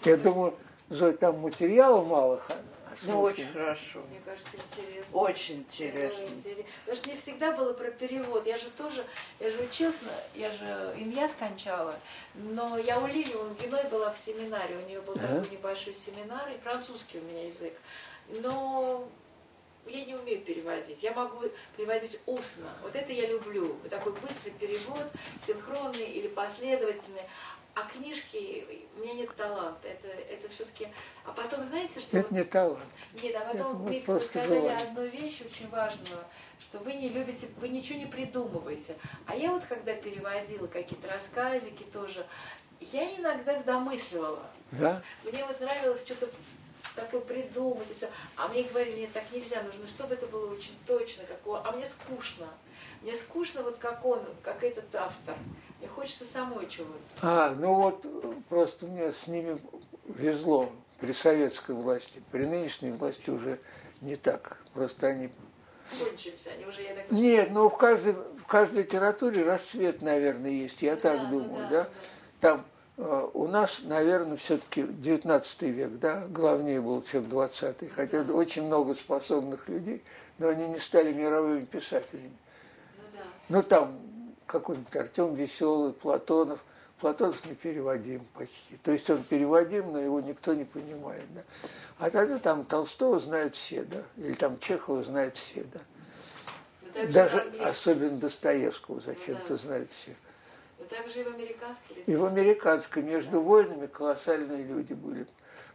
[0.03, 0.55] Я думаю,
[0.89, 2.57] Зой, там материала мало, а
[3.03, 3.99] Ну, очень хорошо.
[4.09, 5.17] Мне кажется, интересно.
[5.17, 6.23] Очень интересно.
[6.25, 6.63] интересно.
[6.85, 8.45] Потому что мне всегда было про перевод.
[8.47, 9.05] Я же тоже,
[9.39, 11.93] я же училась, на- я же ИМЯ скончала,
[12.33, 15.27] но я у Лили, он виной была в семинаре, у нее был Да?
[15.27, 17.73] такой небольшой семинар, и французский у меня язык.
[18.41, 19.07] Но
[19.89, 21.01] я не умею переводить.
[21.03, 21.43] Я могу
[21.75, 22.69] переводить устно.
[22.81, 23.73] Вот это я люблю.
[23.81, 25.07] Вот такой быстрый перевод,
[25.41, 27.23] синхронный или последовательный.
[27.75, 29.87] А книжки, у меня нет таланта.
[29.87, 30.87] Это, это все-таки...
[31.23, 32.17] А потом, знаете, что...
[32.17, 32.83] Это не талант.
[33.21, 34.77] Нет, а потом Это вы просто сказали желание.
[34.77, 36.19] одну вещь очень важную,
[36.59, 38.97] что вы не любите, вы ничего не придумываете.
[39.27, 42.25] А я вот когда переводила какие-то рассказики тоже,
[42.81, 44.45] я иногда домысливала.
[44.71, 45.01] Да?
[45.23, 46.27] Мне вот нравилось что-то
[46.99, 48.09] такое придумать и все.
[48.35, 51.71] А мне говорили, нет, так нельзя, нужно, чтобы это было очень точно, как у- А
[51.71, 52.47] мне скучно.
[53.01, 55.35] Мне скучно вот как он, как этот автор.
[55.79, 56.99] Мне хочется самой чего-то.
[57.21, 58.05] А, ну вот
[58.49, 59.59] просто мне с ними
[60.05, 60.69] везло
[60.99, 62.21] при советской власти.
[62.31, 63.59] При нынешней власти уже
[64.01, 64.57] не так.
[64.73, 65.29] Просто они...
[65.97, 70.81] Кончились они уже, я так Нет, ну в каждой, в каждой литературе расцвет, наверное, есть.
[70.81, 71.83] Я так да, ну думаю, да, да?
[71.83, 71.89] да.
[72.41, 72.65] Там
[73.33, 77.87] у нас, наверное, все-таки 19 век, да, главнее был, чем 20-й.
[77.87, 80.03] Хотя очень много способных людей,
[80.37, 82.35] но они не стали мировыми писателями.
[82.97, 83.19] Ну да.
[83.47, 83.99] Ну, там
[84.45, 86.63] какой-нибудь Артем Веселый, Платонов.
[86.99, 88.75] Платонов не переводим почти.
[88.83, 91.23] То есть он переводим, но его никто не понимает.
[91.33, 91.41] Да?
[91.99, 94.03] А тогда там Толстого знают все, да?
[94.17, 95.79] Или там Чехова знают все, да?
[96.93, 99.55] Также Даже особенно Достоевского зачем-то да.
[99.55, 100.13] знают все.
[100.89, 105.27] Также и в американской И в американской между войнами колоссальные люди были.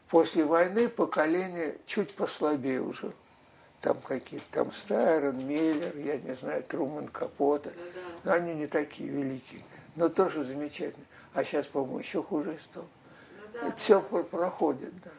[0.08, 3.12] После войны поколение чуть послабее уже.
[3.80, 7.72] Там какие-то, там Стайрон, Миллер, я не знаю, Труман Капота.
[7.76, 8.00] Ну да.
[8.24, 9.62] Но они не такие великие,
[9.94, 11.06] но тоже замечательные.
[11.34, 12.86] А сейчас, по-моему, еще хуже стало.
[13.36, 13.76] Ну да.
[13.76, 15.10] Все проходит, да.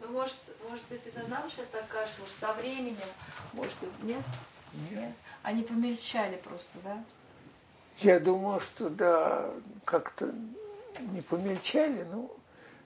[0.00, 2.96] Ну, может, может быть, это нам сейчас так кажется, может, со временем,
[3.52, 4.22] может, и- нет?
[4.90, 5.12] Нет?
[5.42, 7.02] Они помельчали просто, да?
[8.00, 9.50] Я думаю, что да,
[9.84, 10.32] как-то
[11.12, 12.30] не помельчали, ну,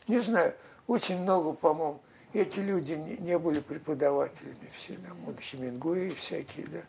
[0.07, 0.55] не знаю,
[0.87, 2.01] очень много, по-моему,
[2.33, 6.81] эти люди не, не были преподавателями все, там, вот Хемингуэй всякие, да.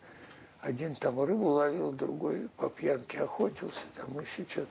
[0.60, 4.68] Один там рыбу ловил, другой по пьянке охотился, там еще что-то.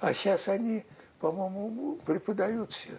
[0.00, 0.86] А сейчас они,
[1.20, 2.92] по-моему, преподают все.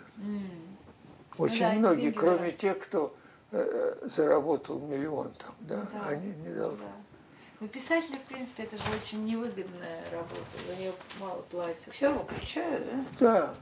[1.40, 2.58] Очень да, многие, кроме да.
[2.58, 3.16] тех, кто
[3.52, 6.08] э, заработал миллион там, да, Да.
[6.10, 6.78] они не должны.
[6.78, 7.15] Да.
[7.60, 10.36] Ну, писатели, в принципе, это же очень невыгодная работа,
[10.68, 11.94] за нее мало платят.
[11.94, 13.06] Все, выключаю, да?
[13.20, 13.56] Да,